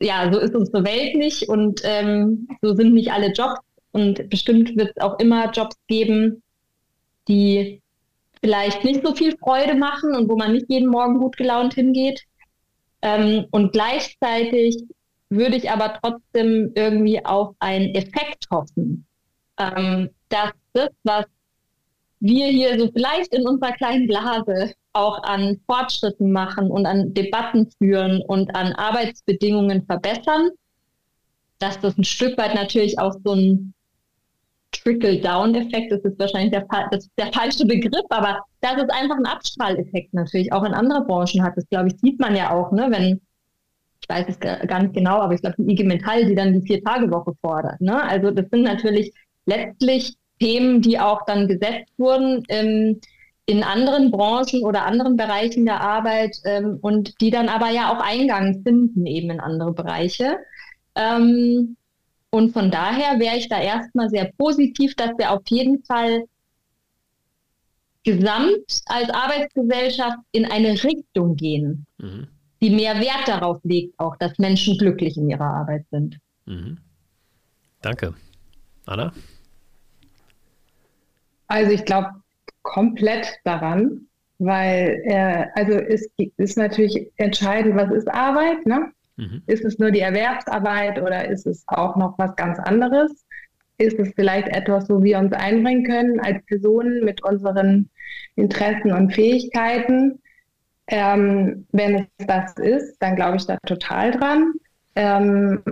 [0.00, 3.60] ja, so ist unsere Welt nicht und ähm, so sind nicht alle Jobs
[3.92, 6.42] und bestimmt wird es auch immer Jobs geben,
[7.28, 7.80] die
[8.42, 12.22] vielleicht nicht so viel Freude machen und wo man nicht jeden Morgen gut gelaunt hingeht.
[13.02, 14.82] Ähm, und gleichzeitig
[15.30, 19.06] würde ich aber trotzdem irgendwie auf einen Effekt hoffen,
[19.58, 21.24] ähm, dass das, was
[22.20, 27.70] wir hier so vielleicht in unserer kleinen Blase auch an Fortschritten machen und an Debatten
[27.78, 30.50] führen und an Arbeitsbedingungen verbessern,
[31.58, 33.74] dass das ein Stück weit natürlich auch so ein
[34.72, 40.12] Trickle-Down-Effekt, das ist wahrscheinlich der, das der falsche Begriff, aber das ist einfach ein Abstrahleffekt
[40.12, 41.56] natürlich, auch in anderen Branchen hat.
[41.56, 43.20] Das, glaube ich, sieht man ja auch, ne, wenn,
[44.00, 46.66] ich weiß es gar nicht genau, aber ich glaube, die IG Metall, die dann die
[46.66, 47.80] Vier-Tage-Woche fordert.
[47.80, 48.02] Ne?
[48.02, 49.12] Also das sind natürlich
[49.46, 53.00] letztlich Themen, die auch dann gesetzt wurden ähm,
[53.46, 58.00] in anderen Branchen oder anderen Bereichen der Arbeit ähm, und die dann aber ja auch
[58.00, 60.38] Eingang finden eben in andere Bereiche.
[60.96, 61.76] Ähm,
[62.30, 66.24] und von daher wäre ich da erstmal sehr positiv, dass wir auf jeden Fall
[68.02, 72.28] gesamt als Arbeitsgesellschaft in eine Richtung gehen, mhm.
[72.60, 76.18] die mehr Wert darauf legt, auch dass Menschen glücklich in ihrer Arbeit sind.
[76.46, 76.78] Mhm.
[77.80, 78.14] Danke.
[78.86, 79.12] Anna?
[81.48, 82.10] Also ich glaube
[82.62, 84.06] komplett daran,
[84.38, 88.92] weil äh, also es ist natürlich entscheidend, was ist Arbeit, ne?
[89.16, 89.42] Mhm.
[89.46, 93.24] Ist es nur die Erwerbsarbeit oder ist es auch noch was ganz anderes?
[93.78, 97.88] Ist es vielleicht etwas, wo wir uns einbringen können als Personen mit unseren
[98.34, 100.20] Interessen und Fähigkeiten?
[100.88, 104.52] Ähm, wenn es das ist, dann glaube ich da total dran,
[104.94, 105.62] ähm,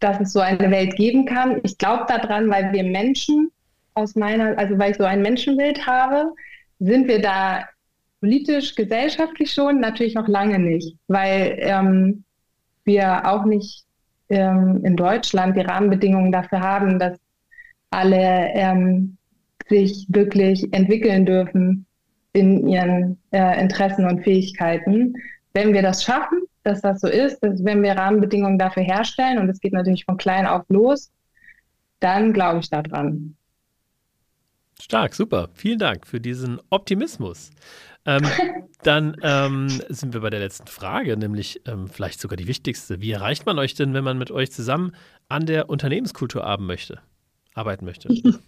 [0.00, 1.60] dass es so eine Welt geben kann.
[1.62, 3.50] Ich glaube daran, weil wir Menschen
[3.94, 6.32] aus meiner, also weil ich so ein Menschenbild habe,
[6.80, 7.64] sind wir da
[8.20, 12.24] politisch, gesellschaftlich schon natürlich noch lange nicht, weil ähm,
[12.84, 13.84] wir auch nicht
[14.28, 17.18] ähm, in Deutschland die Rahmenbedingungen dafür haben, dass
[17.90, 19.16] alle ähm,
[19.68, 21.86] sich wirklich entwickeln dürfen
[22.32, 25.14] in ihren äh, Interessen und Fähigkeiten.
[25.52, 29.48] Wenn wir das schaffen, dass das so ist, dass wenn wir Rahmenbedingungen dafür herstellen, und
[29.48, 31.12] es geht natürlich von klein auf los,
[32.00, 33.36] dann glaube ich daran.
[34.84, 35.48] Stark, super.
[35.54, 37.52] Vielen Dank für diesen Optimismus.
[38.04, 38.20] Ähm,
[38.82, 43.00] dann ähm, sind wir bei der letzten Frage, nämlich ähm, vielleicht sogar die wichtigste.
[43.00, 44.94] Wie erreicht man euch denn, wenn man mit euch zusammen
[45.26, 46.98] an der Unternehmenskultur arbeiten möchte?
[47.54, 48.10] Arbeiten möchte?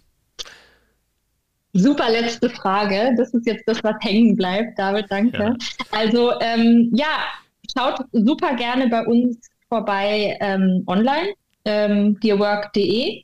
[1.73, 3.15] Super letzte Frage.
[3.17, 4.77] Das ist jetzt das, was hängen bleibt.
[4.77, 5.39] David, danke.
[5.39, 5.55] Ja.
[5.89, 7.25] Also ähm, ja,
[7.75, 11.33] schaut super gerne bei uns vorbei ähm, online,
[11.65, 13.23] ähm, dearwork.de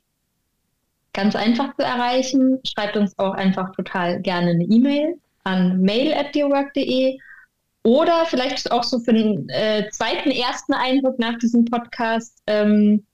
[1.14, 2.60] ganz einfach zu erreichen.
[2.66, 7.18] Schreibt uns auch einfach total gerne eine E-Mail an mail@dearwork.de
[7.82, 13.04] oder vielleicht auch so für den äh, zweiten, ersten Eindruck nach diesem Podcast, ähm,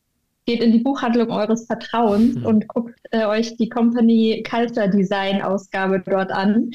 [0.46, 2.46] geht in die Buchhandlung eures Vertrauens mhm.
[2.46, 6.70] und guckt äh, euch die Company Culture Design Ausgabe dort an.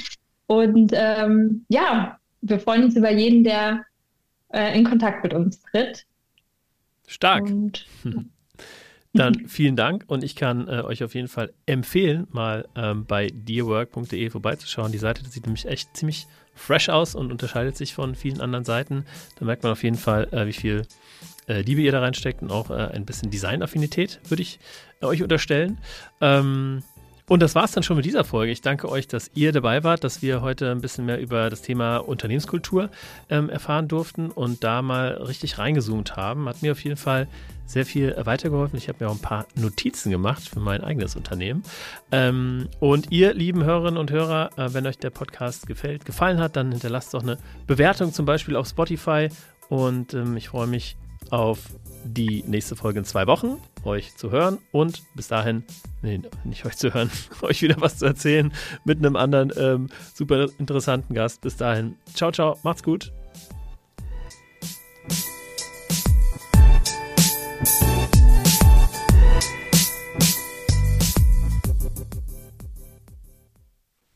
[0.48, 3.86] Und ähm, ja, wir freuen uns über jeden, der
[4.54, 6.06] äh, in Kontakt mit uns tritt.
[7.08, 7.46] Stark.
[7.46, 7.86] Und,
[9.16, 13.28] Dann vielen Dank und ich kann äh, euch auf jeden Fall empfehlen, mal ähm, bei
[13.34, 14.92] dearwork.de vorbeizuschauen.
[14.92, 19.06] Die Seite sieht nämlich echt ziemlich fresh aus und unterscheidet sich von vielen anderen Seiten.
[19.40, 20.84] Da merkt man auf jeden Fall, äh, wie viel
[21.48, 24.60] äh, Liebe ihr da reinsteckt und auch äh, ein bisschen Designaffinität, würde ich
[25.02, 25.78] äh, euch unterstellen.
[26.20, 26.84] Ähm,
[27.28, 28.52] und das war es dann schon mit dieser Folge.
[28.52, 31.64] Ich danke euch, dass ihr dabei wart, dass wir heute ein bisschen mehr über das
[31.64, 32.90] Thema Unternehmenskultur
[33.30, 36.48] ähm, erfahren durften und da mal richtig reingezoomt haben.
[36.48, 37.28] Hat mir auf jeden Fall
[37.66, 38.78] sehr viel weitergeholfen.
[38.78, 41.64] Ich habe mir auch ein paar Notizen gemacht für mein eigenes Unternehmen.
[42.12, 46.56] Ähm, und ihr, lieben Hörerinnen und Hörer, äh, wenn euch der Podcast gefällt, gefallen hat,
[46.56, 49.30] dann hinterlasst doch eine Bewertung zum Beispiel auf Spotify.
[49.68, 50.96] Und ähm, ich freue mich
[51.32, 51.60] auf
[52.06, 55.64] die nächste Folge in zwei Wochen, euch zu hören und bis dahin,
[56.02, 57.10] nee, nicht euch zu hören,
[57.42, 58.54] euch wieder was zu erzählen
[58.86, 61.42] mit einem anderen ähm, super interessanten Gast.
[61.42, 63.12] Bis dahin, ciao, ciao, macht's gut.